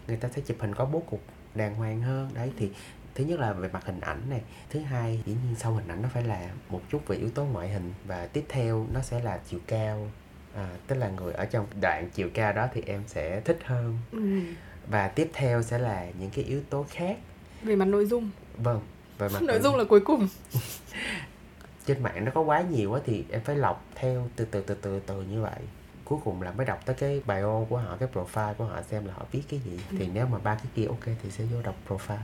người 0.09 0.17
ta 0.17 0.29
sẽ 0.29 0.43
chụp 0.47 0.57
hình 0.61 0.75
có 0.75 0.85
bố 0.85 1.03
cục 1.11 1.21
đàng 1.55 1.75
hoàng 1.75 2.03
hơn. 2.03 2.31
Đấy 2.35 2.53
thì 2.59 2.71
thứ 3.15 3.25
nhất 3.25 3.41
là 3.41 3.53
về 3.53 3.69
mặt 3.73 3.87
hình 3.87 4.01
ảnh 4.01 4.21
này. 4.31 4.41
Thứ 4.71 4.81
hai 4.81 5.23
dĩ 5.27 5.33
nhiên 5.33 5.55
sau 5.59 5.75
hình 5.75 5.89
ảnh 5.89 6.03
nó 6.03 6.09
phải 6.15 6.23
là 6.25 6.51
một 6.69 6.81
chút 6.91 7.07
về 7.07 7.17
yếu 7.17 7.31
tố 7.31 7.45
ngoại 7.45 7.69
hình 7.69 7.93
và 8.07 8.27
tiếp 8.27 8.45
theo 8.49 8.87
nó 8.93 9.01
sẽ 9.01 9.21
là 9.21 9.41
chiều 9.49 9.61
cao. 9.67 10.11
À, 10.55 10.69
tức 10.87 10.97
là 10.97 11.09
người 11.09 11.33
ở 11.33 11.45
trong 11.45 11.67
đoạn 11.81 12.11
chiều 12.15 12.29
cao 12.35 12.53
đó 12.53 12.69
thì 12.75 12.83
em 12.87 13.03
sẽ 13.07 13.41
thích 13.41 13.59
hơn. 13.65 13.99
Ừ. 14.13 14.41
và 14.87 15.09
tiếp 15.09 15.31
theo 15.33 15.63
sẽ 15.63 15.79
là 15.79 16.07
những 16.19 16.31
cái 16.31 16.45
yếu 16.45 16.63
tố 16.71 16.87
khác. 16.91 17.19
Về 17.63 17.77
mặt 17.77 17.85
nội 17.85 18.07
dung. 18.07 18.31
Vâng 18.57 18.81
về 19.19 19.29
mặt 19.29 19.43
nội 19.49 19.61
dung 19.61 19.77
là 19.77 19.85
cuối 19.85 20.01
cùng. 20.01 20.29
Trên 21.87 22.03
mạng 22.03 22.25
nó 22.25 22.31
có 22.35 22.41
quá 22.41 22.61
nhiều 22.61 22.91
quá 22.91 23.01
thì 23.07 23.25
em 23.31 23.41
phải 23.45 23.57
lọc 23.57 23.85
theo 23.95 24.29
từ 24.37 24.45
từ 24.45 24.61
từ 24.61 24.75
từ 24.75 25.01
từ 25.07 25.23
như 25.23 25.43
vậy 25.43 25.61
cuối 26.05 26.19
cùng 26.25 26.43
là 26.43 26.53
mới 26.53 26.67
đọc 26.67 26.87
tới 26.87 26.97
cái 26.99 27.23
bio 27.27 27.65
của 27.69 27.77
họ 27.77 27.97
cái 28.01 28.09
profile 28.15 28.55
của 28.55 28.65
họ 28.65 28.83
xem 28.83 29.07
là 29.07 29.13
họ 29.15 29.23
viết 29.33 29.43
cái 29.49 29.61
gì. 29.65 29.79
Thì 29.99 30.09
nếu 30.15 30.27
mà 30.27 30.39
ba 30.39 30.55
cái 30.55 30.67
kia 30.77 30.87
ok 30.87 31.05
thì 31.05 31.31
sẽ 31.31 31.45
vô 31.45 31.63
đọc 31.63 31.75
profile. 31.89 32.17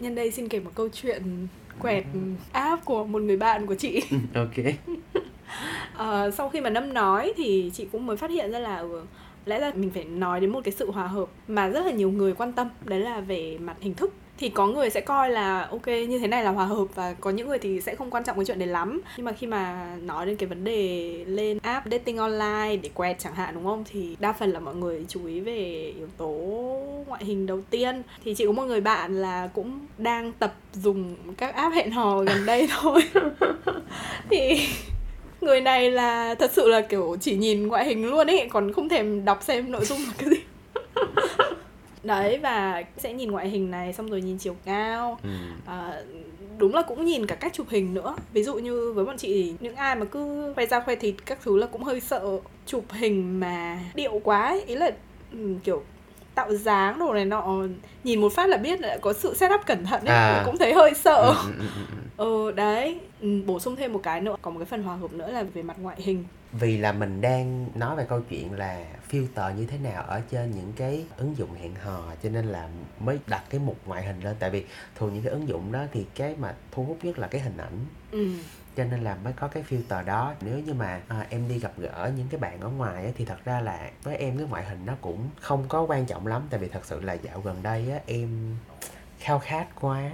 Nhân 0.00 0.14
đây 0.14 0.30
xin 0.30 0.48
kể 0.48 0.60
một 0.60 0.70
câu 0.74 0.88
chuyện 0.92 1.48
quẹt 1.78 2.04
app 2.52 2.84
của 2.84 3.04
một 3.04 3.22
người 3.22 3.36
bạn 3.36 3.66
của 3.66 3.74
chị. 3.74 4.02
Ok. 4.34 4.74
Ờ, 5.96 6.30
sau 6.30 6.48
khi 6.48 6.60
mà 6.60 6.70
Nâm 6.70 6.94
nói 6.94 7.32
thì 7.36 7.70
chị 7.74 7.88
cũng 7.92 8.06
mới 8.06 8.16
phát 8.16 8.30
hiện 8.30 8.50
ra 8.50 8.58
là 8.58 8.76
ừ, 8.76 9.02
lẽ 9.44 9.60
ra 9.60 9.72
mình 9.74 9.90
phải 9.90 10.04
nói 10.04 10.40
đến 10.40 10.50
một 10.50 10.60
cái 10.64 10.72
sự 10.72 10.90
hòa 10.90 11.06
hợp 11.06 11.28
mà 11.48 11.68
rất 11.68 11.86
là 11.86 11.92
nhiều 11.92 12.10
người 12.10 12.34
quan 12.34 12.52
tâm. 12.52 12.68
Đấy 12.84 13.00
là 13.00 13.20
về 13.20 13.58
mặt 13.58 13.76
hình 13.80 13.94
thức 13.94 14.14
thì 14.38 14.48
có 14.48 14.66
người 14.66 14.90
sẽ 14.90 15.00
coi 15.00 15.30
là 15.30 15.68
ok 15.70 15.86
như 15.86 16.18
thế 16.18 16.26
này 16.26 16.44
là 16.44 16.50
hòa 16.50 16.64
hợp 16.64 16.84
và 16.94 17.12
có 17.12 17.30
những 17.30 17.48
người 17.48 17.58
thì 17.58 17.80
sẽ 17.80 17.94
không 17.94 18.10
quan 18.10 18.24
trọng 18.24 18.36
cái 18.36 18.44
chuyện 18.44 18.58
đấy 18.58 18.68
lắm. 18.68 19.00
Nhưng 19.16 19.26
mà 19.26 19.32
khi 19.32 19.46
mà 19.46 19.94
nói 20.02 20.26
đến 20.26 20.36
cái 20.36 20.46
vấn 20.46 20.64
đề 20.64 21.10
lên 21.26 21.58
app 21.62 21.86
dating 21.90 22.16
online 22.16 22.76
để 22.82 22.90
quẹt 22.94 23.18
chẳng 23.18 23.34
hạn 23.34 23.54
đúng 23.54 23.64
không? 23.64 23.84
Thì 23.92 24.16
đa 24.20 24.32
phần 24.32 24.50
là 24.50 24.60
mọi 24.60 24.74
người 24.74 25.04
chú 25.08 25.26
ý 25.26 25.40
về 25.40 25.92
yếu 25.96 26.08
tố 26.16 26.30
ngoại 27.06 27.24
hình 27.24 27.46
đầu 27.46 27.60
tiên. 27.70 28.02
Thì 28.24 28.34
chị 28.34 28.46
có 28.46 28.52
một 28.52 28.64
người 28.64 28.80
bạn 28.80 29.22
là 29.22 29.48
cũng 29.54 29.86
đang 29.98 30.32
tập 30.32 30.54
dùng 30.72 31.16
các 31.36 31.54
app 31.54 31.74
hẹn 31.74 31.90
hò 31.90 32.18
gần 32.18 32.46
đây 32.46 32.68
thôi. 32.80 33.02
Thì 34.30 34.68
người 35.40 35.60
này 35.60 35.90
là 35.90 36.34
thật 36.34 36.50
sự 36.52 36.68
là 36.68 36.80
kiểu 36.80 37.16
chỉ 37.20 37.36
nhìn 37.36 37.66
ngoại 37.66 37.84
hình 37.84 38.06
luôn 38.06 38.26
ấy 38.26 38.48
còn 38.50 38.72
không 38.72 38.88
thèm 38.88 39.24
đọc 39.24 39.42
xem 39.42 39.72
nội 39.72 39.84
dung 39.84 39.98
là 39.98 40.12
cái 40.18 40.30
gì 40.30 40.36
đấy 42.04 42.38
và 42.42 42.82
sẽ 42.96 43.12
nhìn 43.12 43.30
ngoại 43.30 43.48
hình 43.48 43.70
này 43.70 43.92
xong 43.92 44.10
rồi 44.10 44.22
nhìn 44.22 44.38
chiều 44.38 44.56
cao. 44.64 45.18
Ừ. 45.22 45.28
à, 45.66 45.92
đúng 46.58 46.74
là 46.74 46.82
cũng 46.82 47.04
nhìn 47.04 47.26
cả 47.26 47.34
cách 47.34 47.52
chụp 47.52 47.66
hình 47.70 47.94
nữa. 47.94 48.16
Ví 48.32 48.42
dụ 48.42 48.54
như 48.54 48.92
với 48.92 49.04
bọn 49.04 49.16
chị 49.16 49.28
thì 49.28 49.54
những 49.60 49.74
ai 49.76 49.96
mà 49.96 50.04
cứ 50.04 50.52
khoe 50.54 50.66
da 50.66 50.80
khoe 50.80 50.94
thịt 50.96 51.14
các 51.26 51.38
thứ 51.42 51.58
là 51.58 51.66
cũng 51.66 51.82
hơi 51.82 52.00
sợ 52.00 52.38
chụp 52.66 52.84
hình 52.90 53.40
mà 53.40 53.78
điệu 53.94 54.20
quá 54.24 54.46
ấy. 54.46 54.62
ý 54.66 54.74
là 54.74 54.90
ừ, 55.32 55.54
kiểu 55.64 55.82
tạo 56.34 56.54
dáng 56.54 56.98
đồ 56.98 57.14
này 57.14 57.24
nọ 57.24 57.56
nhìn 58.04 58.20
một 58.20 58.32
phát 58.32 58.48
là 58.48 58.56
biết 58.56 58.80
là 58.80 58.98
có 59.00 59.12
sự 59.12 59.34
setup 59.34 59.60
cẩn 59.66 59.84
thận 59.84 60.04
ấy. 60.04 60.16
À. 60.16 60.42
cũng 60.46 60.56
thấy 60.58 60.72
hơi 60.72 60.92
sợ. 60.94 61.34
Ừ, 61.46 61.52
ừ, 61.58 62.46
ừ, 62.46 62.52
đấy. 62.52 63.00
Bổ 63.46 63.60
sung 63.60 63.76
thêm 63.76 63.92
một 63.92 64.00
cái 64.02 64.20
nữa. 64.20 64.36
Có 64.42 64.50
một 64.50 64.58
cái 64.58 64.66
phần 64.66 64.82
hòa 64.82 64.96
hợp 64.96 65.12
nữa 65.12 65.30
là 65.30 65.42
về 65.54 65.62
mặt 65.62 65.76
ngoại 65.80 65.96
hình 66.00 66.24
vì 66.60 66.78
là 66.78 66.92
mình 66.92 67.20
đang 67.20 67.66
nói 67.74 67.96
về 67.96 68.06
câu 68.08 68.20
chuyện 68.20 68.52
là 68.52 68.84
filter 69.10 69.54
như 69.54 69.66
thế 69.66 69.78
nào 69.78 70.02
ở 70.02 70.20
trên 70.30 70.50
những 70.50 70.72
cái 70.76 71.04
ứng 71.16 71.36
dụng 71.36 71.54
hẹn 71.54 71.74
hò 71.74 72.12
cho 72.22 72.30
nên 72.30 72.46
là 72.46 72.68
mới 73.00 73.18
đặt 73.26 73.44
cái 73.50 73.60
mục 73.60 73.76
ngoại 73.86 74.04
hình 74.04 74.20
lên. 74.20 74.36
Tại 74.38 74.50
vì 74.50 74.64
thường 74.96 75.14
những 75.14 75.22
cái 75.22 75.32
ứng 75.32 75.48
dụng 75.48 75.72
đó 75.72 75.84
thì 75.92 76.06
cái 76.14 76.36
mà 76.38 76.54
thu 76.72 76.84
hút 76.84 76.98
nhất 77.02 77.18
là 77.18 77.26
cái 77.26 77.40
hình 77.40 77.56
ảnh. 77.56 77.86
Ừ. 78.10 78.28
Cho 78.76 78.84
nên 78.84 79.04
là 79.04 79.16
mới 79.24 79.32
có 79.32 79.48
cái 79.48 79.64
filter 79.70 80.04
đó. 80.04 80.34
Nếu 80.40 80.58
như 80.58 80.74
mà 80.74 81.00
à, 81.08 81.26
em 81.30 81.48
đi 81.48 81.58
gặp 81.58 81.72
gỡ 81.76 82.10
những 82.16 82.28
cái 82.30 82.40
bạn 82.40 82.60
ở 82.60 82.68
ngoài 82.68 83.04
á, 83.04 83.10
thì 83.16 83.24
thật 83.24 83.44
ra 83.44 83.60
là 83.60 83.90
với 84.02 84.16
em 84.16 84.38
cái 84.38 84.46
ngoại 84.46 84.64
hình 84.64 84.86
nó 84.86 84.94
cũng 85.00 85.28
không 85.40 85.64
có 85.68 85.82
quan 85.82 86.06
trọng 86.06 86.26
lắm. 86.26 86.42
Tại 86.50 86.60
vì 86.60 86.68
thật 86.68 86.84
sự 86.84 87.00
là 87.00 87.12
dạo 87.12 87.40
gần 87.40 87.62
đây 87.62 87.90
á, 87.90 87.98
em 88.06 88.56
khao 89.18 89.38
khát 89.38 89.66
quá 89.80 90.10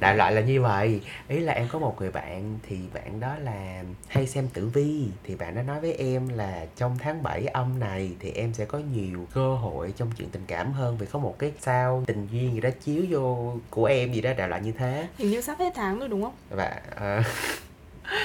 đại 0.00 0.16
loại 0.16 0.32
là 0.32 0.40
như 0.40 0.62
vậy. 0.62 1.00
Ý 1.28 1.38
là 1.38 1.52
em 1.52 1.68
có 1.72 1.78
một 1.78 1.96
người 2.00 2.10
bạn 2.10 2.58
thì 2.68 2.76
bạn 2.94 3.20
đó 3.20 3.34
là 3.42 3.82
hay 4.08 4.26
xem 4.26 4.48
tử 4.54 4.70
vi. 4.74 5.06
Thì 5.24 5.34
bạn 5.34 5.54
đó 5.54 5.62
nói 5.62 5.80
với 5.80 5.92
em 5.92 6.28
là 6.28 6.66
trong 6.76 6.98
tháng 6.98 7.22
7 7.22 7.46
âm 7.46 7.78
này 7.78 8.10
thì 8.20 8.30
em 8.30 8.54
sẽ 8.54 8.64
có 8.64 8.78
nhiều 8.78 9.26
cơ 9.34 9.54
hội 9.54 9.92
trong 9.96 10.10
chuyện 10.18 10.28
tình 10.28 10.44
cảm 10.46 10.72
hơn 10.72 10.96
vì 10.98 11.06
có 11.06 11.18
một 11.18 11.38
cái 11.38 11.52
sao 11.60 12.04
tình 12.06 12.28
duyên 12.32 12.54
gì 12.54 12.60
đó 12.60 12.70
chiếu 12.84 13.04
vô 13.10 13.54
của 13.70 13.84
em 13.84 14.12
gì 14.12 14.20
đó 14.20 14.30
đại 14.36 14.48
loại 14.48 14.60
như 14.60 14.72
thế. 14.72 15.06
Hình 15.18 15.30
như 15.30 15.40
sắp 15.40 15.58
hết 15.58 15.72
tháng 15.74 15.98
rồi 15.98 16.08
đúng 16.08 16.22
không? 16.22 16.34
Và 16.50 16.80
ờ, 16.94 17.22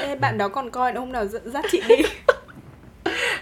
Ê, 0.01 0.15
bạn 0.15 0.37
đó 0.37 0.49
còn 0.49 0.71
coi 0.71 0.93
hôm 0.93 1.11
nào? 1.11 1.25
Dắt 1.25 1.65
chị 1.71 1.81
đi 1.87 1.95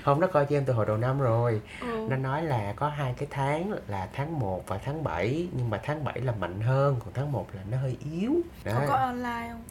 hôm 0.03 0.19
nó 0.19 0.27
coi 0.27 0.45
cho 0.45 0.57
em 0.57 0.65
từ 0.65 0.73
hồi 0.73 0.85
đầu 0.85 0.97
năm 0.97 1.19
rồi. 1.19 1.61
Ừ. 1.81 2.07
nó 2.09 2.15
nói 2.15 2.43
là 2.43 2.73
có 2.75 2.89
hai 2.89 3.13
cái 3.17 3.27
tháng 3.31 3.73
là 3.87 4.09
tháng 4.13 4.39
1 4.39 4.63
và 4.67 4.77
tháng 4.77 5.03
7 5.03 5.47
nhưng 5.57 5.69
mà 5.69 5.79
tháng 5.83 6.03
7 6.03 6.21
là 6.21 6.33
mạnh 6.39 6.61
hơn 6.61 6.95
còn 6.99 7.13
tháng 7.13 7.31
1 7.31 7.47
là 7.53 7.61
nó 7.71 7.77
hơi 7.77 7.97
yếu. 8.11 8.33
Có 8.65 8.71
đó. 8.71 8.83
coi 8.87 9.01
online 9.01 9.51
không? 9.51 9.63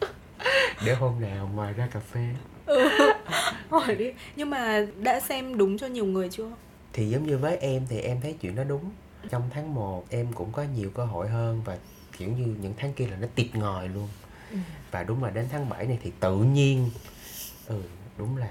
Để 0.86 0.94
hôm 0.94 1.20
nào 1.20 1.50
ngoài 1.54 1.72
ra 1.72 1.88
cà 1.92 2.00
phê. 2.00 2.28
Hỏi 3.70 3.94
đi. 3.94 4.12
Nhưng 4.36 4.50
mà 4.50 4.86
đã 4.98 5.20
xem 5.20 5.58
đúng 5.58 5.78
cho 5.78 5.86
nhiều 5.86 6.04
người 6.04 6.28
chưa? 6.28 6.50
Thì 6.92 7.08
giống 7.10 7.26
như 7.26 7.38
với 7.38 7.56
em 7.56 7.86
thì 7.88 8.00
em 8.00 8.20
thấy 8.20 8.36
chuyện 8.40 8.56
đó 8.56 8.64
đúng. 8.64 8.90
Trong 9.30 9.42
tháng 9.54 9.74
1 9.74 10.04
em 10.10 10.32
cũng 10.32 10.52
có 10.52 10.62
nhiều 10.62 10.90
cơ 10.94 11.04
hội 11.04 11.28
hơn 11.28 11.62
và 11.64 11.78
kiểu 12.18 12.28
như 12.28 12.56
những 12.60 12.74
tháng 12.76 12.92
kia 12.92 13.06
là 13.06 13.16
nó 13.16 13.26
tịt 13.34 13.54
ngòi 13.54 13.88
luôn. 13.88 14.08
Ừ. 14.50 14.56
và 14.90 15.02
đúng 15.02 15.24
là 15.24 15.30
đến 15.30 15.46
tháng 15.52 15.68
7 15.68 15.86
này 15.86 15.98
thì 16.02 16.12
tự 16.20 16.36
nhiên 16.36 16.90
ừ 17.66 17.82
đúng 18.18 18.36
là 18.36 18.48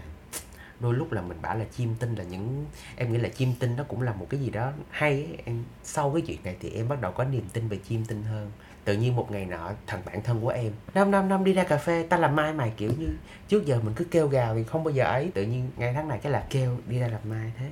đôi 0.79 0.93
lúc 0.93 1.11
là 1.11 1.21
mình 1.21 1.37
bảo 1.41 1.57
là 1.57 1.65
chim 1.77 1.95
tinh 1.99 2.15
là 2.15 2.23
những 2.23 2.65
em 2.95 3.13
nghĩ 3.13 3.17
là 3.17 3.29
chim 3.29 3.53
tinh 3.59 3.75
nó 3.75 3.83
cũng 3.83 4.01
là 4.01 4.13
một 4.13 4.27
cái 4.29 4.39
gì 4.39 4.49
đó 4.49 4.71
hay 4.89 5.11
ấy. 5.13 5.37
em 5.45 5.63
sau 5.83 6.11
cái 6.11 6.21
chuyện 6.21 6.37
này 6.43 6.55
thì 6.59 6.69
em 6.69 6.87
bắt 6.89 7.01
đầu 7.01 7.11
có 7.11 7.23
niềm 7.23 7.43
tin 7.53 7.67
về 7.67 7.77
chim 7.77 8.05
tinh 8.05 8.23
hơn. 8.23 8.51
Tự 8.83 8.97
nhiên 8.97 9.15
một 9.15 9.31
ngày 9.31 9.45
nọ 9.45 9.71
thằng 9.87 10.01
bạn 10.05 10.21
thân 10.23 10.41
của 10.41 10.49
em 10.49 10.71
năm 10.93 11.11
năm 11.11 11.29
năm 11.29 11.43
đi 11.43 11.53
ra 11.53 11.63
cà 11.63 11.77
phê 11.77 12.05
ta 12.09 12.17
làm 12.17 12.35
mai 12.35 12.53
mày. 12.53 12.73
Kiểu 12.77 12.91
như 12.99 13.07
trước 13.47 13.65
giờ 13.65 13.79
mình 13.83 13.93
cứ 13.95 14.05
kêu 14.05 14.27
gào 14.27 14.55
thì 14.55 14.63
không 14.63 14.83
bao 14.83 14.93
giờ 14.93 15.03
ấy. 15.03 15.31
Tự 15.33 15.43
nhiên 15.43 15.69
ngày 15.77 15.93
tháng 15.93 16.07
này 16.07 16.19
cái 16.21 16.31
là 16.31 16.45
kêu 16.49 16.77
đi 16.87 16.99
ra 16.99 17.07
làm 17.07 17.21
mai 17.29 17.51
thế. 17.57 17.69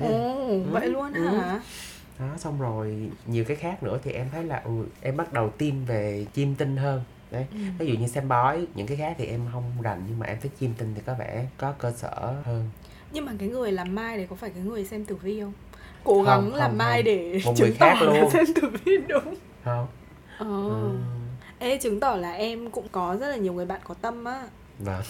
Ồ, 0.00 0.06
ồ 0.06 0.58
vậy 0.58 0.88
luôn 0.88 1.12
ừ. 1.12 1.28
hả? 1.28 1.60
Đó 2.18 2.34
xong 2.38 2.60
rồi 2.60 3.10
nhiều 3.26 3.44
cái 3.44 3.56
khác 3.56 3.82
nữa 3.82 3.98
thì 4.04 4.12
em 4.12 4.28
thấy 4.32 4.44
là 4.44 4.62
ừ, 4.64 4.70
em 5.00 5.16
bắt 5.16 5.32
đầu 5.32 5.50
tin 5.50 5.84
về 5.84 6.26
chim 6.34 6.54
tinh 6.54 6.76
hơn 6.76 7.02
đấy. 7.30 7.46
Ừ. 7.52 7.58
ví 7.78 7.86
dụ 7.92 7.98
như 7.98 8.06
xem 8.06 8.28
bói 8.28 8.66
những 8.74 8.86
cái 8.86 8.96
khác 8.96 9.14
thì 9.18 9.26
em 9.26 9.40
không 9.52 9.64
rành 9.82 10.02
nhưng 10.08 10.18
mà 10.18 10.26
em 10.26 10.38
thấy 10.40 10.50
chim 10.60 10.74
tinh 10.78 10.92
thì 10.94 11.02
có 11.06 11.14
vẻ 11.14 11.46
có 11.56 11.72
cơ 11.72 11.92
sở 11.92 12.34
hơn. 12.44 12.70
Nhưng 13.12 13.24
mà 13.26 13.32
cái 13.38 13.48
người 13.48 13.72
làm 13.72 13.94
mai 13.94 14.16
đấy 14.16 14.26
có 14.30 14.36
phải 14.36 14.50
cái 14.50 14.62
người 14.62 14.84
xem 14.84 15.04
tử 15.04 15.14
vi 15.14 15.40
không? 15.40 15.52
Cố 16.04 16.22
gắng 16.22 16.40
Không, 16.40 16.54
làm 16.54 16.70
không, 16.70 16.78
mai 16.78 17.02
để 17.02 17.40
Một 17.44 17.52
chứng 17.56 17.74
tỏ 17.78 17.94
luôn. 18.00 18.30
xem 18.30 18.44
tử 18.54 18.68
vi 18.84 18.96
đúng. 19.08 19.34
Không. 19.64 19.86
Ờ. 20.38 20.46
Ừ. 20.46 20.98
ê 21.58 21.78
chứng 21.78 22.00
tỏ 22.00 22.16
là 22.16 22.32
em 22.32 22.70
cũng 22.70 22.86
có 22.92 23.16
rất 23.20 23.28
là 23.28 23.36
nhiều 23.36 23.52
người 23.52 23.66
bạn 23.66 23.80
có 23.84 23.94
tâm 23.94 24.24
á. 24.24 24.46
Vâng. 24.78 25.02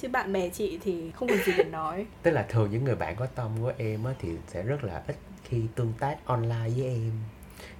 Chứ 0.00 0.08
bạn 0.08 0.32
bè 0.32 0.48
chị 0.48 0.78
thì 0.84 1.10
không 1.10 1.28
còn 1.28 1.38
gì 1.46 1.52
để 1.58 1.64
nói. 1.64 2.06
Tức 2.22 2.30
là 2.30 2.46
thường 2.48 2.70
những 2.70 2.84
người 2.84 2.94
bạn 2.96 3.16
có 3.16 3.26
tâm 3.26 3.50
của 3.60 3.72
em 3.78 4.04
á 4.04 4.12
thì 4.20 4.28
sẽ 4.48 4.62
rất 4.62 4.84
là 4.84 5.02
ít 5.06 5.16
khi 5.44 5.62
tương 5.74 5.92
tác 6.00 6.16
online 6.24 6.68
với 6.76 6.84
em 6.84 7.10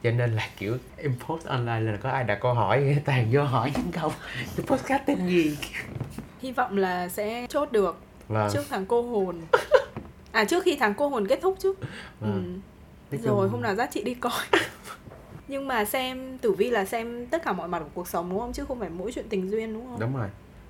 cho 0.02 0.10
nên 0.10 0.32
là 0.34 0.48
kiểu 0.56 0.76
em 0.96 1.14
post 1.28 1.46
online 1.46 1.80
là 1.80 1.96
có 1.96 2.10
ai 2.10 2.24
đặt 2.24 2.38
câu 2.42 2.54
hỏi 2.54 2.96
toàn 3.04 3.28
vô 3.32 3.42
hỏi 3.42 3.72
những 3.76 3.92
câu 3.92 4.12
cái 4.56 4.66
podcast 4.66 5.02
tên 5.06 5.26
gì? 5.26 5.56
Hy 6.40 6.52
vọng 6.52 6.76
là 6.78 7.08
sẽ 7.08 7.46
chốt 7.48 7.72
được 7.72 7.96
vâng. 8.28 8.50
trước 8.52 8.62
tháng 8.70 8.86
cô 8.86 9.02
hồn. 9.02 9.40
À 10.32 10.44
trước 10.44 10.62
khi 10.64 10.76
tháng 10.80 10.94
cô 10.94 11.08
hồn 11.08 11.26
kết 11.28 11.38
thúc 11.42 11.56
chứ. 11.58 11.74
Vâng. 12.20 12.60
Ừ. 13.10 13.18
Rồi 13.18 13.46
chung- 13.46 13.52
hôm 13.52 13.62
nào 13.62 13.74
dắt 13.74 13.90
chị 13.92 14.02
đi 14.02 14.14
coi. 14.14 14.32
Nhưng 15.48 15.68
mà 15.68 15.84
xem 15.84 16.38
tử 16.38 16.52
vi 16.52 16.70
là 16.70 16.84
xem 16.84 17.26
tất 17.26 17.44
cả 17.44 17.52
mọi 17.52 17.68
mặt 17.68 17.78
của 17.78 17.88
cuộc 17.94 18.08
sống 18.08 18.30
đúng 18.30 18.38
không? 18.38 18.52
Chứ 18.52 18.64
không 18.64 18.80
phải 18.80 18.88
mỗi 18.88 19.12
chuyện 19.12 19.28
tình 19.28 19.50
duyên 19.50 19.74
đúng 19.74 19.86
không? 19.86 20.00
Đúng 20.00 20.16
rồi 20.16 20.28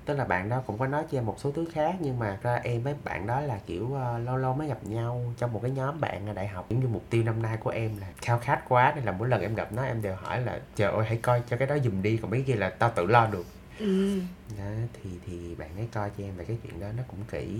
tức 0.09 0.15
là 0.15 0.25
bạn 0.25 0.49
đó 0.49 0.61
cũng 0.67 0.77
có 0.77 0.87
nói 0.87 1.03
cho 1.11 1.17
em 1.17 1.25
một 1.25 1.35
số 1.39 1.51
thứ 1.51 1.65
khác 1.73 1.95
nhưng 1.99 2.19
mà 2.19 2.37
ra 2.41 2.55
em 2.55 2.83
với 2.83 2.95
bạn 3.03 3.27
đó 3.27 3.41
là 3.41 3.59
kiểu 3.65 3.93
ờ, 3.93 4.19
lâu 4.19 4.37
lâu 4.37 4.53
mới 4.53 4.67
gặp 4.67 4.77
nhau 4.83 5.33
trong 5.37 5.53
một 5.53 5.59
cái 5.61 5.71
nhóm 5.71 6.01
bạn 6.01 6.27
ở 6.27 6.33
đại 6.33 6.47
học. 6.47 6.65
Giống 6.69 6.79
như 6.79 6.87
mục 6.87 7.03
tiêu 7.09 7.23
năm 7.23 7.41
nay 7.41 7.57
của 7.57 7.69
em 7.69 7.91
là 8.01 8.07
khao 8.17 8.39
khát 8.39 8.69
quá 8.69 8.93
nên 8.95 9.05
là 9.05 9.11
mỗi 9.11 9.27
lần 9.27 9.41
em 9.41 9.55
gặp 9.55 9.73
nó 9.73 9.83
em 9.83 10.01
đều 10.01 10.15
hỏi 10.15 10.41
là 10.41 10.59
trời 10.75 10.91
ơi 10.91 11.05
hãy 11.07 11.17
coi 11.17 11.41
cho 11.49 11.57
cái 11.57 11.67
đó 11.67 11.77
giùm 11.83 12.01
đi. 12.01 12.17
Còn 12.17 12.31
mấy 12.31 12.43
kia 12.47 12.55
là 12.55 12.69
tao 12.69 12.91
tự 12.95 13.05
lo 13.05 13.27
được. 13.27 13.45
Ừ. 13.79 14.19
đó 14.57 14.63
thì 14.93 15.09
thì 15.25 15.55
bạn 15.55 15.69
ấy 15.75 15.87
coi 15.93 16.11
cho 16.17 16.23
em 16.23 16.35
về 16.35 16.45
cái 16.45 16.57
chuyện 16.63 16.79
đó 16.79 16.87
nó 16.97 17.03
cũng 17.07 17.19
kỹ. 17.31 17.59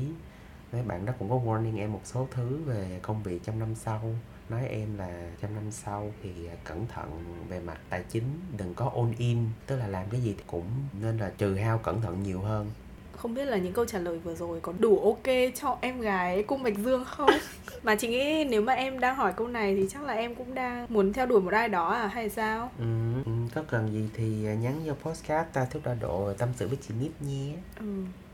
Mấy 0.71 0.81
bạn 0.81 1.05
đó 1.05 1.13
cũng 1.19 1.29
có 1.29 1.35
warning 1.35 1.77
em 1.77 1.93
một 1.93 2.01
số 2.03 2.27
thứ 2.31 2.57
về 2.65 2.99
công 3.01 3.23
việc 3.23 3.43
trong 3.43 3.59
năm 3.59 3.75
sau 3.75 4.01
nói 4.49 4.67
em 4.67 4.97
là 4.97 5.29
trong 5.41 5.55
năm 5.55 5.71
sau 5.71 6.11
thì 6.23 6.29
à, 6.47 6.55
cẩn 6.63 6.87
thận 6.87 7.23
về 7.49 7.59
mặt 7.59 7.77
tài 7.89 8.03
chính 8.09 8.23
đừng 8.57 8.73
có 8.73 8.91
all 8.95 9.13
in 9.17 9.37
tức 9.67 9.75
là 9.75 9.87
làm 9.87 10.05
cái 10.11 10.21
gì 10.21 10.33
thì 10.37 10.43
cũng 10.47 10.65
nên 11.01 11.17
là 11.17 11.31
trừ 11.37 11.55
hao 11.55 11.77
cẩn 11.77 12.01
thận 12.01 12.23
nhiều 12.23 12.39
hơn. 12.41 12.71
Không 13.17 13.33
biết 13.33 13.45
là 13.45 13.57
những 13.57 13.73
câu 13.73 13.85
trả 13.85 13.99
lời 13.99 14.17
vừa 14.17 14.35
rồi 14.35 14.59
có 14.61 14.73
đủ 14.79 14.99
ok 14.99 15.35
cho 15.61 15.77
em 15.81 16.01
gái 16.01 16.43
cung 16.43 16.63
bạch 16.63 16.77
dương 16.77 17.05
không? 17.05 17.29
Mà 17.83 17.95
chị 17.95 18.07
nghĩ 18.07 18.43
nếu 18.49 18.61
mà 18.61 18.73
em 18.73 18.99
đang 18.99 19.15
hỏi 19.15 19.33
câu 19.37 19.47
này 19.47 19.75
thì 19.75 19.87
chắc 19.89 20.03
là 20.03 20.13
em 20.13 20.35
cũng 20.35 20.53
đang 20.53 20.85
muốn 20.89 21.13
theo 21.13 21.25
đuổi 21.25 21.41
một 21.41 21.53
ai 21.53 21.69
đó 21.69 21.89
à 21.89 22.07
hay 22.07 22.29
sao? 22.29 22.71
Ừ, 22.79 22.85
ừ, 23.25 23.31
có 23.55 23.63
cần 23.69 23.93
gì 23.93 24.09
thì 24.13 24.45
à, 24.45 24.53
nhắn 24.53 24.81
vô 24.85 24.93
postcard 25.03 25.49
ta 25.53 25.65
thuốc 25.65 25.83
đo 25.83 25.93
độ 26.01 26.33
tâm 26.33 26.49
sự 26.55 26.67
với 26.67 26.77
chị 26.87 26.93
Nip 26.99 27.11
nhé. 27.21 27.53
Ừ. 27.79 27.85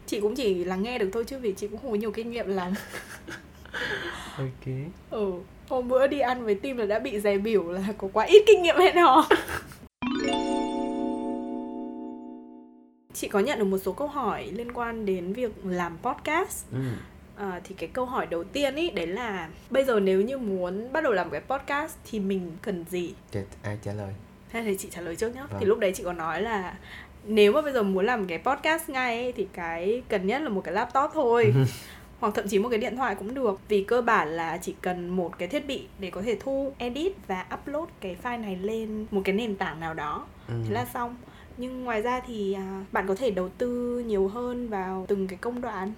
chị 0.08 0.20
cũng 0.22 0.36
chỉ 0.36 0.64
là 0.64 0.76
nghe 0.76 0.98
được 0.98 1.10
thôi 1.14 1.24
chứ 1.28 1.40
vì 1.40 1.54
chị 1.58 1.68
cũng 1.68 1.80
không 1.82 1.92
có 1.92 1.98
nhiều 1.98 2.12
kinh 2.12 2.32
nghiệm 2.32 2.48
lắm 2.48 2.74
ok. 4.38 4.76
Ừ 5.10 5.34
hôm 5.70 5.88
bữa 5.88 6.08
đi 6.08 6.20
ăn 6.20 6.46
với 6.46 6.56
team 6.56 6.78
là 6.78 6.86
đã 6.86 7.00
bị 7.00 7.20
dè 7.20 7.38
biểu 7.38 7.72
là 7.72 7.82
có 7.98 8.08
quá 8.14 8.26
ít 8.26 8.44
kinh 8.48 8.62
nghiệm 8.62 8.76
hẹn 8.78 8.96
hò. 8.98 9.28
Chị 13.14 13.28
có 13.28 13.40
nhận 13.40 13.60
được 13.60 13.66
một 13.66 13.78
số 13.78 13.92
câu 13.92 14.08
hỏi 14.08 14.52
liên 14.54 14.72
quan 14.72 15.06
đến 15.06 15.34
việc 15.34 15.52
làm 15.64 15.98
podcast. 16.04 16.66
Ừ. 16.72 16.80
à, 17.38 17.62
thì 17.64 17.76
cái 17.78 17.90
câu 17.94 18.06
hỏi 18.06 18.28
đầu 18.28 18.44
tiên 18.44 18.76
ý 18.76 18.90
đấy 18.90 19.08
là 19.08 19.50
bây 19.70 19.84
giờ 19.86 20.00
nếu 20.00 20.22
như 20.22 20.38
muốn 20.38 20.94
bắt 20.94 21.04
đầu 21.04 21.14
làm 21.14 21.30
cái 21.30 21.42
podcast 21.42 21.96
thì 22.12 22.20
mình 22.20 22.52
cần 22.62 22.86
gì? 22.90 23.14
Thì 23.32 23.40
ai 23.64 23.78
trả 23.84 23.94
lời? 23.94 24.14
Hay 24.50 24.64
thì 24.64 24.78
chị 24.78 24.90
trả 24.92 25.02
lời 25.02 25.16
trước 25.16 25.36
nhá. 25.36 25.46
Vâng. 25.50 25.60
thì 25.60 25.66
lúc 25.66 25.80
đấy 25.80 25.92
chị 25.96 26.04
có 26.04 26.14
nói 26.14 26.42
là 26.42 26.78
nếu 27.24 27.52
mà 27.52 27.62
bây 27.62 27.74
giờ 27.74 27.84
muốn 27.84 28.06
làm 28.06 28.28
cái 28.28 28.38
podcast 28.38 28.90
ngay 28.90 29.22
ấy, 29.22 29.32
thì 29.32 29.48
cái 29.54 30.02
cần 30.10 30.28
nhất 30.28 30.42
là 30.42 30.50
một 30.50 30.62
cái 30.62 30.74
laptop 30.74 31.12
thôi 31.14 31.54
hoặc 32.20 32.34
thậm 32.36 32.48
chí 32.48 32.60
một 32.60 32.70
cái 32.70 32.80
điện 32.80 32.96
thoại 32.96 33.16
cũng 33.16 33.34
được 33.34 33.60
vì 33.68 33.84
cơ 33.84 34.02
bản 34.02 34.30
là 34.30 34.58
chỉ 34.58 34.76
cần 34.82 35.10
một 35.10 35.38
cái 35.38 35.48
thiết 35.48 35.68
bị 35.68 35.88
để 36.00 36.10
có 36.10 36.22
thể 36.22 36.38
thu 36.40 36.74
edit 36.78 37.14
và 37.28 37.46
upload 37.54 37.90
cái 38.00 38.18
file 38.24 38.42
này 38.42 38.56
lên 38.56 39.06
một 39.12 39.22
cái 39.26 39.36
nền 39.36 39.56
tảng 39.56 39.80
nào 39.80 39.94
đó 39.94 40.26
ừ. 40.48 40.54
thế 40.68 40.74
là 40.74 40.86
xong. 40.86 41.16
Nhưng 41.58 41.84
ngoài 41.84 42.02
ra 42.02 42.22
thì 42.28 42.54
à, 42.54 42.86
bạn 42.92 43.08
có 43.08 43.16
thể 43.16 43.32
đầu 43.32 43.50
tư 43.50 44.00
nhiều 44.08 44.28
hơn 44.28 44.70
vào 44.70 45.06
từng 45.08 45.28
cái 45.28 45.38
công 45.42 45.62
đoạn. 45.62 45.94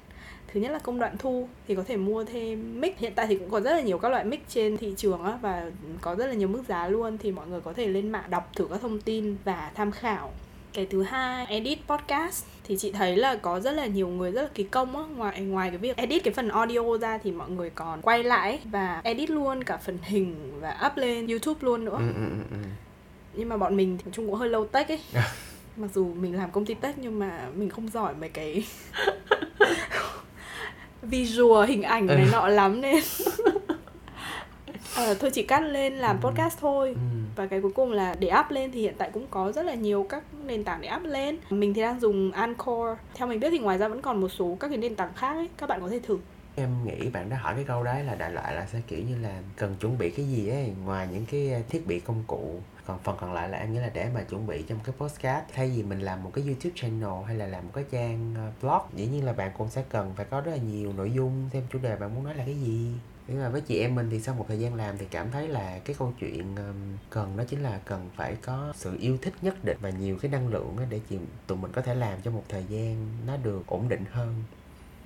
Thứ 0.53 0.59
nhất 0.59 0.71
là 0.71 0.79
công 0.79 0.99
đoạn 0.99 1.17
thu 1.19 1.47
thì 1.67 1.75
có 1.75 1.83
thể 1.83 1.97
mua 1.97 2.23
thêm 2.23 2.81
mic. 2.81 2.97
Hiện 2.97 3.13
tại 3.15 3.27
thì 3.27 3.37
cũng 3.37 3.49
có 3.49 3.61
rất 3.61 3.71
là 3.71 3.81
nhiều 3.81 3.97
các 3.97 4.09
loại 4.09 4.25
mic 4.25 4.49
trên 4.49 4.77
thị 4.77 4.93
trường 4.97 5.23
á 5.23 5.37
và 5.41 5.71
có 6.01 6.15
rất 6.15 6.27
là 6.27 6.33
nhiều 6.33 6.47
mức 6.47 6.63
giá 6.67 6.87
luôn 6.87 7.17
thì 7.17 7.31
mọi 7.31 7.47
người 7.47 7.61
có 7.61 7.73
thể 7.73 7.87
lên 7.87 8.09
mạng 8.09 8.29
đọc 8.29 8.49
thử 8.55 8.67
các 8.67 8.81
thông 8.81 9.01
tin 9.01 9.35
và 9.43 9.71
tham 9.75 9.91
khảo 9.91 10.31
cái 10.77 10.85
thứ 10.85 11.03
hai 11.03 11.45
edit 11.45 11.79
podcast. 11.87 12.45
Thì 12.63 12.77
chị 12.77 12.91
thấy 12.91 13.17
là 13.17 13.35
có 13.35 13.59
rất 13.59 13.71
là 13.71 13.85
nhiều 13.85 14.07
người 14.07 14.31
rất 14.31 14.41
là 14.41 14.47
kỳ 14.53 14.63
công 14.63 14.97
á. 14.97 15.03
Ngoài 15.17 15.41
ngoài 15.41 15.69
cái 15.69 15.77
việc 15.77 15.97
edit 15.97 16.23
cái 16.23 16.33
phần 16.33 16.49
audio 16.49 16.97
ra 16.97 17.17
thì 17.17 17.31
mọi 17.31 17.49
người 17.49 17.69
còn 17.69 18.01
quay 18.01 18.23
lại 18.23 18.59
và 18.65 19.01
edit 19.03 19.29
luôn 19.29 19.63
cả 19.63 19.77
phần 19.77 19.97
hình 20.01 20.59
và 20.61 20.81
up 20.85 20.97
lên 20.97 21.27
youtube 21.27 21.59
luôn 21.61 21.85
nữa. 21.85 21.97
Ừ, 21.99 22.07
ừ, 22.15 22.25
ừ, 22.51 22.57
nhưng 23.33 23.49
mà 23.49 23.57
bọn 23.57 23.77
mình 23.77 23.97
thì 23.97 24.11
chung 24.11 24.25
cũng 24.25 24.35
hơi 24.35 24.49
low 24.49 24.65
tech 24.65 24.87
ấy. 24.87 24.99
Mặc 25.77 25.87
dù 25.93 26.13
mình 26.13 26.35
làm 26.35 26.51
công 26.51 26.65
ty 26.65 26.73
tech 26.73 26.97
nhưng 26.97 27.19
mà 27.19 27.47
mình 27.55 27.69
không 27.69 27.89
giỏi 27.89 28.13
mấy 28.19 28.29
cái 28.29 28.65
visual 31.01 31.67
hình 31.67 31.83
ảnh 31.83 32.05
này 32.05 32.27
nọ 32.31 32.47
lắm 32.47 32.81
nên 32.81 33.03
Ờ, 34.97 35.13
thôi 35.19 35.29
chỉ 35.33 35.43
cắt 35.43 35.59
lên 35.59 35.93
làm 35.93 36.19
Ừ. 36.21 36.27
podcast 36.27 36.57
thôi. 36.59 36.89
Ừ. 36.95 37.17
và 37.35 37.45
cái 37.47 37.61
cuối 37.61 37.71
cùng 37.75 37.91
là 37.91 38.15
để 38.19 38.31
up 38.39 38.45
lên 38.51 38.71
thì 38.71 38.81
hiện 38.81 38.93
tại 38.97 39.09
cũng 39.13 39.27
có 39.31 39.51
rất 39.51 39.65
là 39.65 39.73
nhiều 39.73 40.05
các 40.09 40.23
nền 40.45 40.63
tảng 40.63 40.81
để 40.81 40.89
up 40.97 41.03
lên. 41.03 41.37
Mình 41.49 41.73
thì 41.73 41.81
đang 41.81 41.99
dùng 41.99 42.31
Anchor. 42.31 42.97
Theo 43.15 43.27
mình 43.27 43.39
biết 43.39 43.49
thì 43.51 43.59
ngoài 43.59 43.77
ra 43.77 43.87
vẫn 43.87 44.01
còn 44.01 44.21
một 44.21 44.29
số 44.29 44.57
các 44.59 44.67
cái 44.67 44.77
nền 44.77 44.95
tảng 44.95 45.13
khác 45.15 45.33
ấy 45.33 45.49
các 45.57 45.69
bạn 45.69 45.81
có 45.81 45.89
thể 45.89 45.99
thử. 45.99 46.17
Em 46.55 46.69
nghĩ 46.85 47.09
bạn 47.09 47.29
đã 47.29 47.37
hỏi 47.37 47.53
cái 47.55 47.63
câu 47.63 47.83
đấy 47.83 48.03
là 48.03 48.15
đại 48.15 48.31
loại 48.31 48.55
là 48.55 48.65
sẽ 48.73 48.81
kiểu 48.87 48.99
như 49.09 49.17
là 49.21 49.41
cần 49.55 49.75
chuẩn 49.79 49.97
bị 49.97 50.09
cái 50.09 50.25
gì 50.25 50.47
ấy 50.49 50.71
ngoài 50.85 51.07
những 51.13 51.25
cái 51.31 51.63
thiết 51.69 51.87
bị 51.87 51.99
công 51.99 52.23
cụ. 52.27 52.59
Còn 52.85 52.99
phần 53.03 53.15
còn 53.21 53.33
lại 53.33 53.49
là 53.49 53.57
em 53.57 53.73
nghĩ 53.73 53.79
là 53.79 53.89
để 53.93 54.07
mà 54.15 54.21
chuẩn 54.21 54.47
bị 54.47 54.63
trong 54.67 54.79
cái 54.83 54.95
postcard 54.97 55.45
thay 55.53 55.71
vì 55.75 55.83
mình 55.83 55.99
làm 55.99 56.23
một 56.23 56.31
cái 56.33 56.43
youtube 56.47 56.75
channel 56.75 57.23
hay 57.27 57.35
là 57.35 57.47
làm 57.47 57.63
một 57.65 57.71
cái 57.73 57.83
trang 57.91 58.35
blog 58.61 58.81
dĩ 58.95 59.05
nhiên 59.05 59.25
là 59.25 59.33
bạn 59.33 59.51
cũng 59.57 59.69
sẽ 59.69 59.83
cần 59.89 60.11
phải 60.15 60.25
có 60.29 60.41
rất 60.41 60.51
là 60.51 60.57
nhiều 60.57 60.93
nội 60.97 61.11
dung. 61.15 61.49
Thêm 61.51 61.63
chủ 61.73 61.79
đề 61.79 61.95
bạn 61.95 62.15
muốn 62.15 62.23
nói 62.23 62.35
là 62.35 62.43
cái 62.45 62.55
gì 62.55 62.87
nhưng 63.27 63.39
mà 63.39 63.49
với 63.49 63.61
chị 63.61 63.79
em 63.79 63.95
mình 63.95 64.09
thì 64.09 64.19
sau 64.19 64.35
một 64.35 64.45
thời 64.47 64.59
gian 64.59 64.75
làm 64.75 64.97
thì 64.97 65.05
cảm 65.11 65.31
thấy 65.31 65.47
là 65.47 65.79
cái 65.85 65.95
câu 65.99 66.13
chuyện 66.19 66.55
cần 67.09 67.37
đó 67.37 67.43
chính 67.49 67.63
là 67.63 67.79
cần 67.85 68.09
phải 68.15 68.35
có 68.35 68.73
sự 68.75 68.97
yêu 68.99 69.17
thích 69.21 69.33
nhất 69.41 69.63
định 69.63 69.77
và 69.81 69.89
nhiều 69.89 70.17
cái 70.21 70.31
năng 70.31 70.47
lượng 70.47 70.77
để 70.89 71.01
chị, 71.09 71.17
tụi 71.47 71.57
mình 71.57 71.71
có 71.71 71.81
thể 71.81 71.95
làm 71.95 72.21
cho 72.21 72.31
một 72.31 72.43
thời 72.49 72.65
gian 72.69 73.07
nó 73.27 73.37
được 73.37 73.67
ổn 73.67 73.89
định 73.89 74.05
hơn 74.11 74.43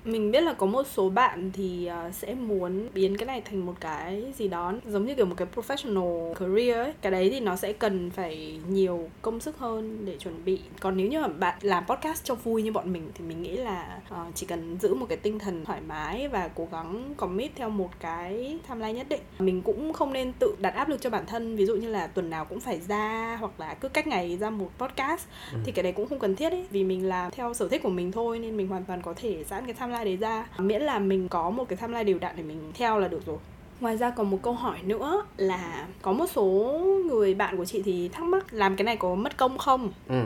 mình 0.04 0.30
biết 0.30 0.40
là 0.40 0.52
có 0.52 0.66
một 0.66 0.86
số 0.86 1.10
bạn 1.10 1.50
thì 1.52 1.86
ờ, 1.86 2.10
sẽ 2.10 2.34
muốn 2.34 2.88
biến 2.94 3.16
cái 3.16 3.26
này 3.26 3.40
thành 3.40 3.66
một 3.66 3.74
cái 3.80 4.32
gì 4.36 4.48
đó 4.48 4.72
giống 4.86 5.06
như 5.06 5.14
kiểu 5.14 5.26
một 5.26 5.34
cái 5.36 5.48
professional 5.54 6.34
career 6.34 6.76
ấy. 6.76 6.92
Cái 7.02 7.12
đấy 7.12 7.28
thì 7.30 7.40
nó 7.40 7.56
sẽ 7.56 7.72
cần 7.72 8.10
phải 8.10 8.58
nhiều 8.68 9.08
công 9.22 9.40
sức 9.40 9.58
hơn 9.58 10.04
để 10.04 10.16
chuẩn 10.18 10.44
bị. 10.44 10.60
Còn 10.80 10.96
nếu 10.96 11.06
như 11.08 11.20
mà 11.20 11.28
bạn 11.28 11.58
làm 11.62 11.84
podcast 11.86 12.24
cho 12.24 12.34
vui 12.34 12.62
như 12.62 12.72
bọn 12.72 12.92
mình 12.92 13.10
thì 13.14 13.24
mình 13.24 13.42
nghĩ 13.42 13.56
là 13.56 14.00
ờ, 14.08 14.26
chỉ 14.34 14.46
cần 14.46 14.76
giữ 14.80 14.94
một 14.94 15.06
cái 15.08 15.18
tinh 15.18 15.38
thần 15.38 15.64
thoải 15.64 15.80
mái 15.80 16.28
và 16.28 16.48
cố 16.54 16.68
gắng 16.72 17.14
commit 17.16 17.50
theo 17.56 17.70
một 17.70 17.90
cái 18.00 18.58
timeline 18.68 18.92
nhất 18.92 19.06
định. 19.08 19.20
Mình 19.38 19.62
cũng 19.62 19.92
không 19.92 20.12
nên 20.12 20.32
tự 20.32 20.54
đặt 20.60 20.74
áp 20.74 20.88
lực 20.88 21.00
cho 21.00 21.10
bản 21.10 21.26
thân. 21.26 21.56
Ví 21.56 21.66
dụ 21.66 21.76
như 21.76 21.88
là 21.88 22.06
tuần 22.06 22.30
nào 22.30 22.44
cũng 22.44 22.60
phải 22.60 22.80
ra 22.80 23.36
hoặc 23.40 23.60
là 23.60 23.74
cứ 23.74 23.88
cách 23.88 24.06
ngày 24.06 24.36
ra 24.40 24.50
một 24.50 24.70
podcast 24.78 25.28
Ừ. 25.52 25.58
thì 25.64 25.72
cái 25.72 25.82
đấy 25.82 25.92
cũng 25.92 26.08
không 26.08 26.18
cần 26.18 26.36
thiết 26.36 26.50
ấy. 26.52 26.66
Vì 26.70 26.84
mình 26.84 27.08
làm 27.08 27.30
theo 27.30 27.54
sở 27.54 27.68
thích 27.68 27.82
của 27.82 27.88
mình 27.90 28.12
thôi 28.12 28.38
nên 28.38 28.56
mình 28.56 28.68
hoàn 28.68 28.84
toàn 28.84 29.02
có 29.02 29.14
thể 29.16 29.44
giãn 29.44 29.64
cái 29.64 29.74
timeline 29.74 29.91
đấy 30.04 30.16
ra 30.16 30.46
miễn 30.58 30.82
là 30.82 30.98
mình 30.98 31.28
có 31.28 31.50
một 31.50 31.68
cái 31.68 31.76
timeline 31.76 32.04
đều 32.04 32.18
đặn 32.18 32.36
để 32.36 32.42
mình 32.42 32.72
theo 32.74 32.98
là 32.98 33.08
được 33.08 33.26
rồi 33.26 33.38
Ngoài 33.80 33.96
ra 33.96 34.10
còn 34.10 34.30
một 34.30 34.38
câu 34.42 34.52
hỏi 34.52 34.78
nữa 34.82 35.24
là 35.36 35.86
có 36.02 36.12
một 36.12 36.26
số 36.26 36.78
người 37.06 37.34
bạn 37.34 37.56
của 37.56 37.64
chị 37.64 37.82
thì 37.84 38.08
thắc 38.08 38.24
mắc 38.24 38.52
làm 38.52 38.76
cái 38.76 38.84
này 38.84 38.96
có 38.96 39.14
mất 39.14 39.36
công 39.36 39.58
không? 39.58 39.92
ừ 40.08 40.22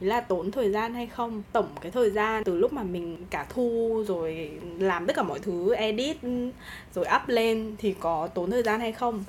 là 0.00 0.20
tốn 0.20 0.50
thời 0.50 0.70
gian 0.70 0.94
hay 0.94 1.06
không? 1.06 1.42
Tổng 1.52 1.68
cái 1.80 1.90
thời 1.90 2.10
gian 2.10 2.44
từ 2.44 2.58
lúc 2.58 2.72
mà 2.72 2.82
mình 2.82 3.16
cả 3.30 3.46
thu 3.48 4.04
rồi 4.06 4.50
làm 4.78 5.06
tất 5.06 5.16
cả 5.16 5.22
mọi 5.22 5.38
thứ 5.38 5.74
edit 5.74 6.16
rồi 6.94 7.06
up 7.16 7.22
lên 7.28 7.74
thì 7.78 7.94
có 8.00 8.28
tốn 8.34 8.50
thời 8.50 8.62
gian 8.62 8.80
hay 8.80 8.92
không? 8.92 9.24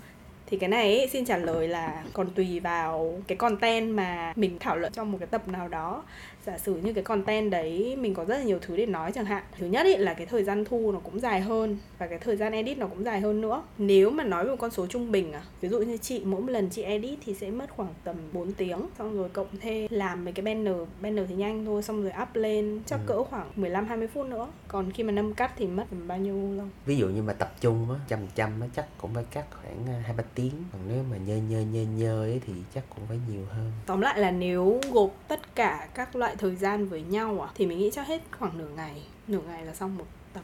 Thì 0.46 0.58
cái 0.58 0.70
này 0.70 0.98
ấy, 0.98 1.08
xin 1.08 1.26
trả 1.26 1.38
lời 1.38 1.68
là 1.68 2.04
còn 2.14 2.30
tùy 2.30 2.60
vào 2.60 3.22
cái 3.28 3.36
content 3.36 3.96
mà 3.96 4.34
mình 4.36 4.58
thảo 4.60 4.78
luận 4.78 4.94
trong 4.94 5.12
một 5.12 5.18
cái 5.18 5.28
tập 5.28 5.48
nào 5.48 5.68
đó 5.68 6.04
giả 6.46 6.58
sử 6.58 6.76
như 6.76 6.94
cái 6.94 7.04
content 7.04 7.52
đấy 7.52 7.96
mình 8.00 8.14
có 8.14 8.26
rất 8.26 8.38
là 8.38 8.44
nhiều 8.44 8.60
thứ 8.62 8.78
để 8.78 8.86
nói 8.86 9.12
chẳng 9.12 9.26
hạn. 9.26 9.44
Thứ 9.60 9.66
nhất 9.68 9.86
ý 9.86 9.96
là 9.98 10.14
cái 10.14 10.26
thời 10.26 10.44
gian 10.44 10.66
thu 10.66 10.92
nó 10.92 11.00
cũng 11.00 11.20
dài 11.20 11.42
hơn 11.42 11.78
và 11.98 12.08
cái 12.08 12.20
thời 12.20 12.38
gian 12.38 12.54
edit 12.54 12.78
nó 12.78 12.88
cũng 12.88 13.04
dài 13.04 13.22
hơn 13.22 13.42
nữa. 13.42 13.64
Nếu 13.78 14.10
mà 14.10 14.24
nói 14.24 14.44
về 14.46 14.50
một 14.50 14.56
con 14.60 14.72
số 14.72 14.88
trung 14.88 15.12
bình 15.12 15.32
à 15.32 15.42
ví 15.62 15.70
dụ 15.70 15.80
như 15.80 15.98
chị 15.98 16.22
mỗi 16.26 16.42
một 16.42 16.50
lần 16.52 16.70
chị 16.70 16.82
edit 16.82 17.20
thì 17.26 17.34
sẽ 17.34 17.52
mất 17.52 17.70
khoảng 17.70 17.94
tầm 18.04 18.16
4 18.34 18.52
tiếng. 18.54 18.80
Xong 18.98 19.18
rồi 19.18 19.30
cộng 19.30 19.48
thêm 19.62 19.88
làm 19.92 20.26
mấy 20.26 20.34
cái 20.34 20.44
banner 20.46 20.76
banner 21.02 21.26
thì 21.30 21.36
nhanh 21.36 21.66
thôi 21.66 21.84
xong 21.84 22.02
rồi 22.04 22.12
up 22.22 22.36
lên 22.36 22.82
chắc 22.86 23.00
Ừ. 23.02 23.06
cỡ 23.08 23.24
khoảng 23.24 23.50
15 23.56 23.86
20 23.88 24.08
phút 24.08 24.26
nữa. 24.28 24.48
Còn 24.68 24.92
khi 24.92 25.04
mà 25.04 25.12
nâm 25.12 25.34
cắt 25.34 25.52
thì 25.58 25.68
mất 25.68 25.84
tầm 25.90 26.08
bao 26.08 26.18
nhiêu 26.18 26.36
lâu? 26.58 26.66
Ví 26.86 26.98
dụ 26.98 27.08
như 27.10 27.22
mà 27.22 27.34
tập 27.34 27.54
trung 27.62 27.88
á 27.92 27.96
trăm 28.08 28.20
trăm 28.36 28.62
á 28.62 28.68
chắc 28.76 28.86
cũng 28.98 29.14
phải 29.14 29.24
cắt 29.32 29.46
khoảng 29.52 29.86
à, 29.88 30.02
hai 30.06 30.14
ba 30.18 30.24
tiếng. 30.36 30.52
Còn 30.74 30.82
nếu 30.88 31.04
mà 31.12 31.18
nhơi 31.18 31.40
nhơi 31.50 31.66
nhơi 31.66 31.86
nhơi 31.86 32.30
ấy 32.32 32.42
thì 32.48 32.54
chắc 32.76 32.84
cũng 32.96 33.04
phải 33.08 33.20
nhiều 33.32 33.42
hơn. 33.50 33.72
Tóm 33.86 34.02
lại 34.02 34.20
là 34.20 34.32
nếu 34.32 34.80
gộp 34.92 35.12
tất 35.28 35.56
cả 35.56 35.88
các 35.94 36.16
loại 36.16 36.31
thời 36.38 36.56
gian 36.56 36.86
với 36.88 37.02
nhau 37.02 37.42
à? 37.48 37.52
Thì 37.56 37.66
mình 37.66 37.80
nghĩ 37.80 37.90
chắc 37.94 38.08
hết 38.08 38.22
khoảng 38.40 38.58
nửa 38.58 38.70
ngày. 38.76 39.02
Nửa 39.28 39.42
ngày 39.48 39.66
là 39.66 39.74
xong 39.74 39.98
một 39.98 40.06
tập. 40.34 40.44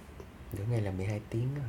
Nửa 0.58 0.64
ngày 0.72 0.82
là 0.82 0.92
12 0.92 1.22
tiếng 1.30 1.48
á. 1.56 1.62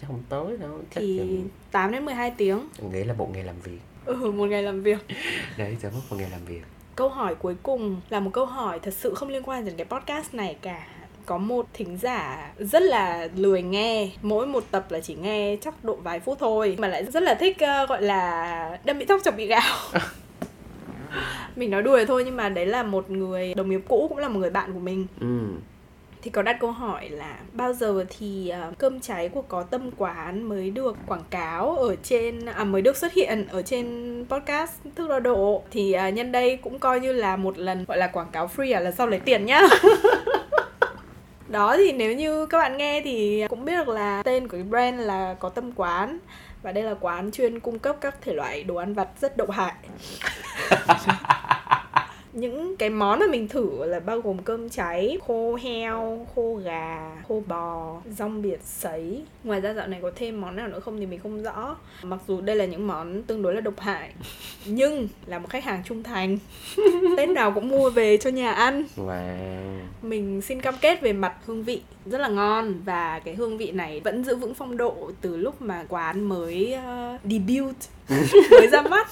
chắc 0.00 0.06
không 0.06 0.22
tối 0.28 0.56
đâu. 0.56 0.78
Chắc 0.94 1.00
thì 1.00 1.18
chừng 1.18 1.48
8 1.70 1.92
đến 1.92 2.04
12 2.04 2.30
tiếng. 2.30 2.68
Em 2.82 2.92
nghĩ 2.92 3.04
là 3.04 3.14
một 3.14 3.30
ngày 3.32 3.44
làm 3.44 3.60
việc. 3.60 3.78
Ừ 4.04 4.30
một 4.30 4.46
ngày 4.46 4.62
làm 4.62 4.82
việc. 4.82 4.98
Đấy 5.58 5.76
sẽ 5.82 5.90
mất 5.90 6.00
một 6.10 6.16
ngày 6.16 6.30
làm 6.30 6.44
việc. 6.44 6.62
Câu 6.96 7.08
hỏi 7.08 7.34
cuối 7.34 7.56
cùng 7.62 8.00
là 8.10 8.20
một 8.20 8.30
câu 8.32 8.46
hỏi 8.46 8.78
thật 8.78 8.94
sự 8.94 9.14
không 9.14 9.28
liên 9.28 9.42
quan 9.42 9.64
đến 9.64 9.74
cái 9.76 9.86
podcast 9.86 10.34
này 10.34 10.56
cả. 10.62 10.86
Có 11.26 11.38
một 11.38 11.66
thính 11.72 11.98
giả 11.98 12.52
rất 12.58 12.82
là 12.82 13.28
lười 13.36 13.62
nghe. 13.62 14.10
Mỗi 14.22 14.46
một 14.46 14.64
tập 14.70 14.86
là 14.90 15.00
chỉ 15.00 15.14
nghe 15.14 15.56
chắc 15.60 15.84
độ 15.84 15.96
vài 15.96 16.20
phút 16.20 16.38
thôi 16.40 16.76
mà 16.78 16.88
lại 16.88 17.04
rất 17.04 17.22
là 17.22 17.34
thích 17.34 17.58
ờ, 17.58 17.86
gọi 17.86 18.02
là 18.02 18.78
đâm 18.84 18.98
bị 18.98 19.04
tóc 19.04 19.20
chọc 19.24 19.36
bị 19.36 19.46
gạo 19.46 19.76
mình 21.56 21.70
nói 21.70 21.82
đùa 21.82 21.98
thôi 22.08 22.22
nhưng 22.24 22.36
mà 22.36 22.48
đấy 22.48 22.66
là 22.66 22.82
một 22.82 23.10
người 23.10 23.54
đồng 23.54 23.70
nghiệp 23.70 23.80
cũ 23.88 24.06
cũng 24.08 24.18
là 24.18 24.28
một 24.28 24.40
người 24.40 24.50
bạn 24.50 24.72
của 24.72 24.80
mình. 24.80 25.06
Ừ. 25.20 25.26
Thì 26.22 26.30
có 26.30 26.42
đặt 26.42 26.56
câu 26.60 26.70
hỏi 26.70 27.08
là 27.08 27.38
bao 27.52 27.72
giờ 27.72 28.04
thì 28.18 28.48
ờ, 28.48 28.72
cơm 28.78 29.00
cháy 29.00 29.28
của 29.28 29.42
có 29.42 29.62
tâm 29.62 29.90
quán 29.96 30.42
mới 30.42 30.70
được 30.70 30.96
quảng 31.06 31.24
cáo 31.30 31.76
ở 31.76 31.96
trên 32.02 32.46
à 32.46 32.64
mới 32.64 32.82
được 32.82 32.96
xuất 32.96 33.12
hiện 33.12 33.46
ở 33.50 33.62
trên 33.62 33.86
podcast 34.28 34.72
thức 34.94 35.08
đo 35.08 35.20
độ? 35.20 35.62
Thì 35.70 35.92
ờ, 35.92 36.08
nhân 36.08 36.32
đây 36.32 36.56
cũng 36.56 36.78
coi 36.78 37.00
như 37.00 37.12
là 37.12 37.36
một 37.36 37.58
lần 37.58 37.84
gọi 37.84 37.98
là 37.98 38.06
quảng 38.06 38.30
cáo 38.32 38.50
free 38.56 38.76
à 38.76 38.80
lần 38.80 38.94
sau 38.96 39.06
lấy 39.06 39.20
tiền 39.20 39.46
nhá. 39.46 39.60
Đó 41.48 41.76
thì 41.76 41.92
nếu 41.92 42.12
như 42.12 42.46
các 42.46 42.58
bạn 42.58 42.76
nghe 42.76 43.00
thì 43.04 43.44
cũng 43.48 43.64
biết 43.64 43.76
được 43.76 43.88
là 43.88 44.22
tên 44.22 44.48
của 44.48 44.56
cái 44.56 44.62
brand 44.62 45.00
là 45.00 45.34
có 45.34 45.48
tâm 45.48 45.72
quán. 45.72 46.18
Và 46.62 46.72
đây 46.72 46.84
là 46.84 46.94
quán 47.00 47.30
chuyên 47.30 47.60
cung 47.60 47.78
cấp 47.78 47.96
các 48.00 48.22
thể 48.22 48.32
loại 48.32 48.64
đồ 48.64 48.74
ăn 48.74 48.94
vặt 48.94 49.08
rất 49.20 49.36
độc 49.36 49.50
hại 49.50 49.74
những 52.34 52.76
cái 52.76 52.90
món 52.90 53.18
mà 53.18 53.26
mình 53.26 53.48
thử 53.48 53.84
là 53.84 54.00
bao 54.00 54.20
gồm 54.20 54.38
cơm 54.38 54.68
cháy, 54.68 55.18
khô 55.26 55.54
heo, 55.54 56.26
khô 56.34 56.54
gà, 56.54 57.16
khô 57.28 57.42
bò, 57.46 58.00
rong 58.18 58.42
biển 58.42 58.60
sấy. 58.64 59.22
Ngoài 59.44 59.60
ra 59.60 59.72
dạo 59.74 59.86
này 59.86 60.00
có 60.02 60.10
thêm 60.16 60.40
món 60.40 60.56
nào 60.56 60.68
nữa 60.68 60.80
không 60.80 60.98
thì 60.98 61.06
mình 61.06 61.20
không 61.22 61.42
rõ. 61.42 61.76
Mặc 62.02 62.20
dù 62.28 62.40
đây 62.40 62.56
là 62.56 62.64
những 62.64 62.86
món 62.86 63.22
tương 63.22 63.42
đối 63.42 63.54
là 63.54 63.60
độc 63.60 63.80
hại, 63.80 64.10
nhưng 64.66 65.08
là 65.26 65.38
một 65.38 65.50
khách 65.50 65.64
hàng 65.64 65.82
trung 65.84 66.02
thành. 66.02 66.38
Tết 67.16 67.28
nào 67.28 67.52
cũng 67.52 67.68
mua 67.68 67.90
về 67.90 68.16
cho 68.16 68.30
nhà 68.30 68.52
ăn. 68.52 68.84
wow 68.96 69.78
Mình 70.02 70.42
xin 70.42 70.60
cam 70.60 70.74
kết 70.80 71.00
về 71.00 71.12
mặt 71.12 71.34
hương 71.46 71.64
vị 71.64 71.82
rất 72.06 72.18
là 72.20 72.28
ngon 72.28 72.74
và 72.84 73.18
cái 73.18 73.34
hương 73.34 73.58
vị 73.58 73.70
này 73.72 74.00
vẫn 74.04 74.24
giữ 74.24 74.36
vững 74.36 74.54
phong 74.54 74.76
độ 74.76 75.10
từ 75.20 75.36
lúc 75.36 75.62
mà 75.62 75.84
quán 75.88 76.24
mới 76.24 76.76
uh, 77.14 77.20
debut 77.30 77.76
mới 78.50 78.68
ra 78.72 78.82
mắt 78.82 79.08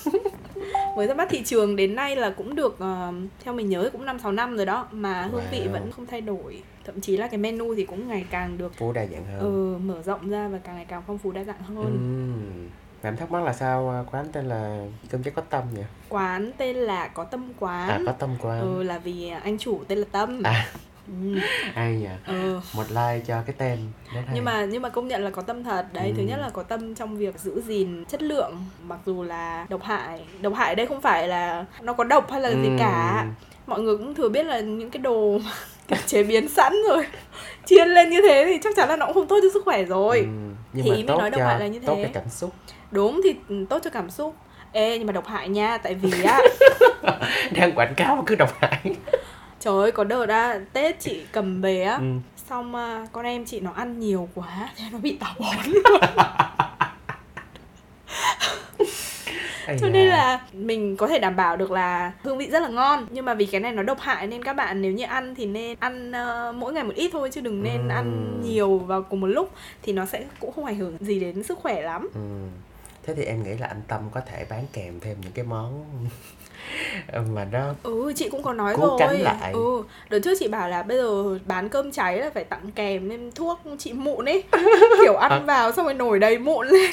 mới 0.97 1.07
ra 1.07 1.15
mắt 1.15 1.29
thị 1.31 1.43
trường 1.45 1.77
đến 1.77 1.95
nay 1.95 2.17
là 2.17 2.31
cũng 2.31 2.55
được 2.55 2.77
ờ, 2.79 3.13
theo 3.45 3.55
mình 3.55 3.69
nhớ 3.69 3.91
cũng 3.93 4.05
5 4.07 4.19
6 4.19 4.33
năm 4.33 4.57
rồi 4.57 4.67
đó 4.67 4.89
mà 4.91 5.29
hương 5.33 5.43
vị 5.51 5.61
Wow. 5.61 5.73
vẫn 5.73 5.91
không 5.93 6.07
thay 6.07 6.21
đổi. 6.21 6.63
Thậm 6.87 7.01
chí 7.01 7.17
là 7.17 7.29
cái 7.29 7.39
menu 7.39 7.75
thì 7.75 7.85
cũng 7.85 8.09
ngày 8.09 8.25
càng 8.31 8.59
được 8.59 8.73
phú 8.77 8.93
đa 8.93 9.07
dạng 9.07 9.25
hơn 9.25 9.39
ừ, 9.41 9.79
mở 9.79 10.03
rộng 10.03 10.31
ra 10.31 10.49
và 10.49 10.59
càng 10.59 10.77
ngày 10.77 10.85
càng 10.89 11.03
phong 11.07 11.19
phú 11.19 11.33
đa 11.33 11.45
dạng 11.45 11.63
hơn. 11.63 12.69
Và 13.03 13.09
em 13.09 13.17
thắc 13.17 13.31
mắc 13.31 13.43
là 13.43 13.53
sao 13.53 14.07
quán 14.13 14.27
tên 14.33 14.45
là 14.45 14.87
cơm 15.11 15.23
cháy 15.23 15.33
có 15.37 15.43
tâm 15.43 15.65
nhỉ? 15.75 15.83
Quán 16.09 16.53
tên 16.59 16.77
là 16.77 17.09
có 17.09 17.25
tâm 17.25 17.53
quán. 17.61 17.89
À 17.89 18.01
có 18.07 18.13
tâm 18.13 18.31
quán. 18.43 18.61
Ừ 18.61 18.83
là 18.83 18.99
vì 18.99 19.29
anh 19.29 19.59
chủ 19.59 19.81
tên 19.89 19.99
là 19.99 20.05
Tâm. 20.13 20.43
À 20.43 20.67
Ừ. 21.07 21.39
hay 21.75 21.93
nhỉ. 21.97 22.07
ừ. 22.27 22.61
Một 22.75 22.85
like 22.89 23.21
cho 23.27 23.43
cái 23.47 23.55
tên. 23.59 23.79
Hay. 24.13 24.23
nhưng 24.35 24.45
mà 24.45 24.65
nhưng 24.65 24.83
mà 24.83 24.89
công 24.89 25.09
nhận 25.09 25.25
là 25.25 25.31
có 25.31 25.43
tâm 25.43 25.65
thật 25.65 25.87
đấy 25.93 26.13
thứ 26.17 26.23
Ừ. 26.23 26.27
nhất 26.29 26.39
là 26.41 26.51
có 26.51 26.63
tâm 26.63 26.95
trong 26.95 27.17
việc 27.17 27.39
giữ 27.41 27.61
gìn 27.67 28.05
chất 28.05 28.23
lượng 28.23 28.65
mặc 28.83 28.99
dù 29.07 29.23
là 29.23 29.67
độc 29.69 29.83
hại 29.83 30.21
độc 30.41 30.55
hại 30.55 30.75
đây 30.75 30.87
không 30.87 31.01
phải 31.01 31.29
là 31.29 31.65
nó 31.81 31.93
có 31.93 32.05
độc 32.05 32.31
hay 32.31 32.41
là 32.41 32.51
gì 32.51 32.69
Ừm. 32.69 32.79
cả 32.79 33.27
mọi 33.67 33.81
người 33.81 33.97
cũng 33.99 34.15
thừa 34.15 34.29
biết 34.29 34.47
là 34.47 34.61
những 34.61 34.91
cái 34.91 35.01
đồ 35.01 35.39
chế 36.07 36.23
biến 36.23 36.49
sẵn 36.49 36.73
rồi 36.89 37.07
chiên 37.67 37.89
lên 37.89 38.11
như 38.11 38.21
thế 38.29 38.45
thì 38.47 38.59
chắc 38.63 38.77
chắn 38.77 38.89
là 38.89 38.97
nó 38.97 39.07
cũng 39.07 39.15
không 39.15 39.27
tốt 39.27 39.39
cho 39.43 39.49
sức 39.55 39.63
khỏe 39.65 39.85
rồi 39.85 40.19
Ừm. 40.19 40.55
Nhưng 40.73 40.85
Thì 40.85 40.91
mà 40.91 40.95
mới 40.97 41.05
tốt 41.07 41.19
nói 41.19 41.31
độc 41.31 41.39
cho 41.41 41.47
hại 41.47 41.61
là 41.61 41.67
như 41.67 41.79
tốt 41.87 41.95
thế. 41.97 42.05
cho 42.05 42.11
cảm 42.21 42.29
xúc. 42.31 42.51
đúng 42.91 43.21
thì 43.25 43.35
ừ, 43.49 43.65
tốt 43.71 43.79
cho 43.85 43.91
cảm 43.91 44.11
xúc 44.11 44.35
ê 44.73 44.99
nhưng 44.99 45.07
mà 45.07 45.13
độc 45.13 45.27
hại 45.27 45.49
nha 45.49 45.79
tại 45.79 45.95
vì 45.95 46.23
á 46.23 46.41
Đang 47.57 47.73
quảng 47.73 47.95
cáo 47.97 48.17
mà 48.17 48.23
cứ 48.27 48.35
độc 48.35 48.53
hại. 48.61 48.81
Trời 49.65 49.75
ơi 49.83 49.93
có 49.93 50.05
đợt 50.05 50.29
á 50.29 50.61
tết 50.73 51.01
chị 51.01 51.23
cầm 51.33 51.61
về 51.61 51.83
á 51.83 51.97
Ừm. 51.97 52.21
xong 52.49 52.75
à, 52.75 53.07
con 53.13 53.25
em 53.25 53.45
chị 53.45 53.61
nó 53.61 53.71
ăn 53.73 54.01
nhiều 54.01 54.29
quá 54.35 54.69
thế 54.77 54.85
nó 54.93 54.99
bị 54.99 55.17
táo 55.21 55.35
bón 55.39 55.73
cho 59.81 59.89
nên 59.89 60.09
là 60.09 60.41
mình 60.53 60.97
có 60.97 61.07
thể 61.07 61.19
đảm 61.19 61.37
bảo 61.37 61.57
được 61.57 61.71
là 61.71 62.13
hương 62.23 62.39
vị 62.39 62.51
rất 62.51 62.61
là 62.63 62.69
ngon 62.69 63.07
nhưng 63.11 63.25
mà 63.25 63.35
vì 63.35 63.47
cái 63.47 63.61
này 63.61 63.73
nó 63.73 63.83
độc 63.83 63.99
hại 64.01 64.27
nên 64.27 64.45
các 64.45 64.53
bạn 64.53 64.83
nếu 64.83 64.93
như 64.93 65.05
ăn 65.05 65.35
thì 65.35 65.47
nên 65.47 65.77
ăn 65.81 66.13
ờ, 66.13 66.53
mỗi 66.57 66.73
ngày 66.73 66.85
một 66.85 66.95
ít 66.95 67.11
thôi 67.13 67.31
chứ 67.33 67.41
đừng 67.41 67.63
nên 67.63 67.81
Ừm. 67.81 67.89
ăn 67.89 68.41
nhiều 68.45 68.79
vào 68.79 69.03
cùng 69.03 69.21
một 69.21 69.27
lúc 69.27 69.51
thì 69.83 69.93
nó 69.93 70.07
sẽ 70.07 70.25
cũng 70.41 70.53
không 70.53 70.65
ảnh 70.65 70.77
hưởng 70.77 70.97
gì 71.01 71.21
đến 71.21 71.43
sức 71.43 71.59
khỏe 71.59 71.83
lắm 71.83 72.09
Ừm. 72.15 72.49
thế 73.03 73.15
thì 73.15 73.23
em 73.25 73.43
nghĩ 73.43 73.51
là 73.59 73.67
anh 73.67 73.83
tâm 73.89 74.01
có 74.15 74.21
thể 74.21 74.47
bán 74.51 74.65
kèm 74.73 75.01
thêm 75.01 75.17
những 75.23 75.33
cái 75.33 75.45
món 75.45 75.85
mà 77.35 77.45
nó 77.53 77.75
ừ 77.83 78.13
chị 78.17 78.29
cũng 78.29 78.43
có 78.43 78.53
nói 78.53 78.75
Cố 78.77 78.83
rồi. 78.87 78.97
cánh 78.99 79.21
lại. 79.23 79.53
ừ 79.53 79.83
đợt 80.11 80.19
trước 80.25 80.35
chị 80.41 80.49
bảo 80.49 80.69
là 80.69 80.83
bây 80.83 80.97
giờ 80.97 81.39
bán 81.47 81.69
cơm 81.69 81.93
cháy 81.93 82.17
là 82.19 82.31
phải 82.35 82.45
tặng 82.45 82.71
kèm 82.75 83.09
nên 83.09 83.33
thuốc 83.33 83.61
chị 83.79 83.93
mụn 83.93 84.25
ấy. 84.29 84.43
Kiểu 85.05 85.15
ăn 85.17 85.31
À. 85.33 85.39
vào 85.47 85.73
xong 85.73 85.85
rồi 85.85 85.95
nổi 85.95 86.19
đầy 86.19 86.39
mụn 86.39 86.69
lên. 86.69 86.91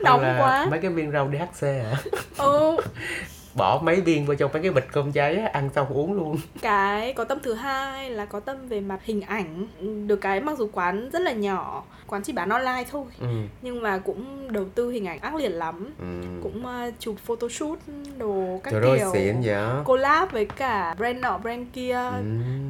Nóng 0.00 0.20
là 0.22 0.36
quá. 0.40 0.66
mấy 0.70 0.78
cái 0.80 0.90
viên 0.90 1.10
rau 1.12 1.30
DHC 1.32 1.62
hả? 1.66 1.96
Ừ 2.38 2.76
bỏ 3.54 3.80
mấy 3.82 4.00
viên 4.00 4.26
vào 4.26 4.36
trong 4.36 4.50
mấy 4.52 4.62
cái 4.62 4.72
bịch 4.72 4.86
cơm 4.92 5.12
cháy 5.12 5.36
á, 5.36 5.50
ăn 5.52 5.70
xong 5.74 5.88
uống 5.88 6.12
luôn 6.12 6.36
cái 6.62 7.12
có 7.12 7.24
tâm 7.24 7.38
thứ 7.42 7.54
hai 7.54 8.10
là 8.10 8.24
có 8.24 8.40
tâm 8.40 8.68
về 8.68 8.80
mặt 8.80 9.00
hình 9.02 9.20
ảnh 9.20 9.66
được 10.06 10.16
cái 10.16 10.40
mặc 10.40 10.58
dù 10.58 10.68
quán 10.72 11.10
rất 11.12 11.22
là 11.22 11.32
nhỏ 11.32 11.84
quán 12.06 12.22
chỉ 12.22 12.32
bán 12.32 12.48
online 12.48 12.84
thôi 12.90 13.04
ừ. 13.20 13.26
nhưng 13.62 13.82
mà 13.82 13.98
cũng 13.98 14.52
đầu 14.52 14.64
tư 14.74 14.90
hình 14.90 15.06
ảnh 15.06 15.18
ác 15.20 15.34
liệt 15.34 15.48
lắm 15.48 15.94
ừ. 15.98 16.40
cũng 16.42 16.64
uh, 16.66 16.94
chụp 16.98 17.16
photoshoot 17.24 17.78
đồ 18.18 18.60
các 18.64 18.70
trời 18.70 18.82
ơi 18.82 18.98
kiểu 18.98 19.12
xịn 19.12 19.40
vậy 19.40 19.84
collab 19.84 20.32
với 20.32 20.44
cả 20.44 20.94
brand 20.98 21.18
nọ 21.18 21.38
brand 21.38 21.66
kia 21.72 21.94
ừ. 21.94 22.22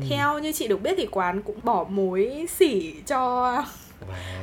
theo 0.09 0.38
như 0.38 0.53
chị 0.53 0.69
được 0.69 0.83
biết 0.83 0.95
thì 0.97 1.09
quán 1.11 1.43
cũng 1.43 1.57
bỏ 1.62 1.85
mối 1.88 2.47
xỉ 2.49 2.95
cho. 3.07 3.64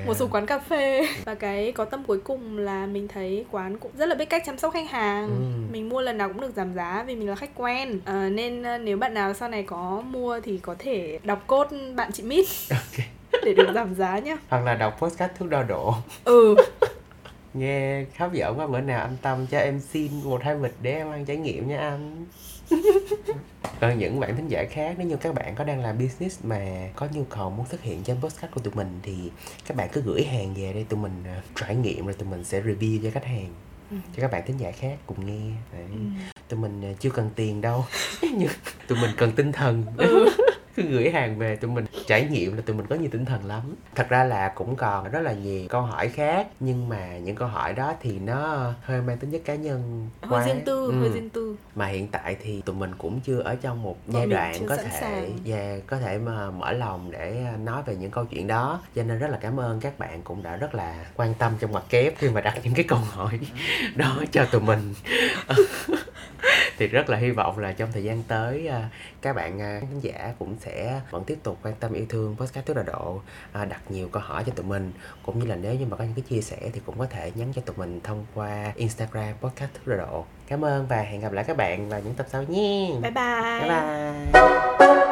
Một 0.06 0.14
số 0.14 0.28
quán 0.32 0.46
cà 0.46 0.60
phê. 0.60 1.08
Và 1.26 1.36
cái 1.36 1.72
có 1.72 1.86
tâm 1.86 2.04
cuối 2.04 2.20
cùng 2.24 2.58
là 2.58 2.86
mình 2.86 3.08
thấy 3.08 3.46
quán 3.52 3.78
cũng 3.78 3.92
rất 3.98 4.06
là 4.06 4.16
biết 4.16 4.30
cách 4.30 4.44
chăm 4.46 4.58
sóc 4.58 4.74
khách 4.74 4.90
hàng. 4.90 5.28
Ừ. 5.28 5.72
mình 5.72 5.90
mua 5.90 6.02
lần 6.02 6.18
nào 6.18 6.28
cũng 6.28 6.42
được 6.42 6.54
giảm 6.56 6.74
giá 6.74 7.04
vì 7.08 7.16
mình 7.16 7.30
là 7.30 7.36
khách 7.36 7.56
quen. 7.56 8.00
Ờ, 8.06 8.30
nên 8.30 8.64
ờ, 8.64 8.78
nếu 8.78 8.98
bạn 8.98 9.14
nào 9.14 9.34
sau 9.34 9.50
này 9.50 9.64
có 9.64 10.04
mua 10.10 10.40
thì 10.40 10.58
có 10.58 10.76
thể 10.80 11.20
đọc 11.24 11.44
code 11.48 11.92
bạn 11.96 12.12
chị 12.12 12.24
mít. 12.24 12.46
Ok. 12.70 13.06
để 13.46 13.54
được 13.54 13.68
giảm 13.76 13.96
giá 13.96 14.20
nhá. 14.20 14.38
Hoặc 14.50 14.66
là 14.66 14.76
đọc 14.76 14.98
podcast 15.00 15.32
thuốc 15.40 15.50
đo 15.50 15.64
độ. 15.64 15.94
Ừ. 16.24 16.56
Nghe 17.54 18.06
hấp 18.18 18.34
dẫn 18.34 18.60
quá 18.60 18.68
bữa 18.68 18.82
nào 18.82 19.02
anh 19.02 19.18
tâm 19.22 19.48
cho 19.48 19.58
em 19.58 19.80
xin 19.80 20.12
một 20.24 20.44
hai 20.44 20.56
bịch 20.56 20.76
để 20.82 20.94
em 20.94 21.12
ăn 21.12 21.26
trải 21.26 21.38
nghiệm 21.38 21.68
nha 21.68 21.80
anh 21.80 22.26
còn 23.82 23.98
những 24.00 24.20
bạn 24.20 24.36
thính 24.36 24.48
giả 24.48 24.64
khác 24.72 24.96
nếu 24.98 25.08
như 25.08 25.16
các 25.16 25.34
bạn 25.36 25.56
có 25.56 25.64
đang 25.64 25.82
làm 25.84 25.98
business 25.98 26.40
mà 26.46 26.90
có 26.96 27.08
nhu 27.14 27.24
cầu 27.24 27.50
muốn 27.50 27.66
xuất 27.72 27.82
hiện 27.82 28.04
trên 28.04 28.18
podcast 28.22 28.52
của 28.52 28.62
tụi 28.62 28.74
mình 28.74 29.00
thì 29.04 29.32
các 29.68 29.78
bạn 29.78 29.90
cứ 29.94 30.02
gửi 30.02 30.24
hàng 30.24 30.54
về 30.54 30.74
đây 30.74 30.86
tụi 30.90 31.00
mình 31.00 31.24
à, 31.26 31.42
trải 31.56 31.76
nghiệm 31.76 32.06
rồi 32.06 32.14
tụi 32.14 32.30
mình 32.30 32.44
sẽ 32.44 32.62
review 32.62 33.00
cho 33.04 33.10
khách 33.14 33.26
hàng 33.26 33.48
Ừ. 33.92 33.98
cho 34.16 34.22
các 34.22 34.32
bạn 34.32 34.44
thính 34.46 34.58
giả 34.60 34.72
khác 34.72 34.98
cùng 35.06 35.26
nghe 35.26 35.52
Đấy. 35.74 35.86
Ừ. 35.92 35.98
tụi 36.50 36.60
mình 36.60 36.82
à, 36.86 36.92
chưa 37.00 37.10
cần 37.10 37.30
tiền 37.36 37.62
đâu 37.62 37.86
nhưng 38.22 38.50
tụi 38.88 38.98
mình 39.02 39.12
cần 39.18 39.32
tinh 39.32 39.52
thần 39.52 39.84
Ừ. 39.98 40.30
cứ 40.78 40.84
gửi 40.84 41.10
hàng 41.12 41.38
về 41.38 41.56
tụi 41.56 41.72
mình. 41.72 41.86
Trải 42.08 42.26
nghiệm 42.32 42.56
là 42.56 42.62
tụi 42.66 42.76
mình 42.76 42.86
có 42.90 42.96
nhiều 42.96 43.10
tinh 43.12 43.26
thần 43.26 43.46
lắm. 43.46 43.62
Thật 43.96 44.10
ra 44.10 44.24
là 44.24 44.50
cũng 44.56 44.76
còn 44.76 45.12
rất 45.12 45.22
là 45.22 45.32
nhiều 45.34 45.66
câu 45.70 45.82
hỏi 45.82 46.10
khác 46.10 46.48
nhưng 46.60 46.90
mà 46.90 47.18
những 47.18 47.36
câu 47.36 47.48
hỏi 47.48 47.74
đó 47.74 47.94
thì 48.02 48.20
nó 48.20 48.72
hơi 48.84 49.02
mang 49.02 49.18
tính 49.18 49.32
chất 49.32 49.42
cá 49.46 49.56
nhân 49.56 50.10
hơi 50.22 50.32
quá. 50.40 50.46
riêng 50.46 50.62
tư 50.66 50.86
Ừ. 50.92 51.00
hơi 51.00 51.10
riêng 51.10 51.30
tư. 51.30 51.56
Mà 51.76 51.88
hiện 51.88 52.08
tại 52.08 52.36
thì 52.44 52.62
tụi 52.62 52.76
mình 52.76 52.92
cũng 52.98 53.20
chưa 53.20 53.40
ở 53.40 53.56
trong 53.56 53.84
một 53.84 53.98
Bọn 54.08 54.14
giai 54.16 54.22
mình 54.28 54.30
đoạn 54.36 54.68
có 54.68 54.76
thể 54.78 54.90
sàng. 55.02 55.38
và 55.46 55.78
có 55.88 55.98
thể 55.98 56.18
mà 56.18 56.52
mở 56.52 56.72
lòng 56.72 57.12
để 57.12 57.46
nói 57.64 57.82
về 57.86 57.96
những 57.96 58.12
câu 58.12 58.26
chuyện 58.26 58.48
đó. 58.48 58.82
Cho 58.96 59.04
nên 59.04 59.20
rất 59.20 59.28
là 59.30 59.38
cảm 59.42 59.60
ơn 59.60 59.80
các 59.80 60.00
bạn 60.00 60.22
cũng 60.24 60.44
đã 60.44 60.56
rất 60.56 60.76
là 60.76 61.06
quan 61.16 61.34
tâm 61.34 61.54
trong 61.60 61.72
mặt 61.74 61.84
kép 61.90 62.14
khi 62.18 62.30
mà 62.30 62.42
đặt 62.42 62.60
những 62.64 62.74
cái 62.74 62.86
câu 62.88 63.00
hỏi 63.00 63.40
đó 63.96 64.18
cho 64.32 64.46
tụi 64.52 64.62
mình 64.62 64.94
thì 66.78 66.88
rất 66.88 67.10
là 67.10 67.18
hy 67.18 67.32
vọng 67.32 67.60
là 67.60 67.72
trong 67.72 67.92
thời 67.92 68.04
gian 68.04 68.24
tới 68.28 68.68
à, 68.68 68.90
các 69.22 69.36
bạn 69.36 69.62
à, 69.62 69.80
khán 69.80 70.00
giả 70.00 70.34
cũng 70.40 70.56
sẽ 70.60 71.02
vẫn 71.12 71.24
tiếp 71.24 71.38
tục 71.44 71.58
quan 71.64 71.74
tâm 71.80 71.94
yêu 71.94 72.06
thương 72.10 72.36
podcast 72.40 72.66
Tứ 72.66 72.74
Đà 72.74 72.84
Độ 72.84 73.22
à, 73.52 73.66
đặt 73.66 73.82
nhiều 73.90 74.10
câu 74.12 74.24
hỏi 74.26 74.44
cho 74.46 74.52
tụi 74.56 74.66
mình. 74.66 74.92
Cũng 75.24 75.40
như 75.40 75.46
là 75.46 75.56
nếu 75.56 75.74
như 75.74 75.86
mà 75.86 75.98
có 75.98 76.04
những 76.04 76.14
cái 76.14 76.24
chia 76.30 76.42
sẻ 76.42 76.58
thì 76.74 76.82
cũng 76.86 77.00
có 77.00 77.06
thể 77.06 77.32
nhắn 77.36 77.52
cho 77.56 77.62
tụi 77.62 77.76
mình 77.78 78.00
thông 78.04 78.26
qua 78.36 78.74
Instagram 78.76 79.34
podcast 79.42 79.72
Tứ 79.74 79.92
Đà 79.92 79.98
Độ. 79.98 80.26
Cảm 80.48 80.66
ơn 80.66 80.88
và 80.88 81.02
hẹn 81.02 81.22
gặp 81.22 81.32
lại 81.32 81.44
các 81.48 81.58
bạn 81.58 81.90
vào 81.90 82.00
những 82.00 82.14
tập 82.14 82.28
sau 82.30 82.44
nhé 82.44 82.92
bye 83.02 83.12
bye. 83.12 83.60
Bye 83.62 83.70
bye 84.80 85.07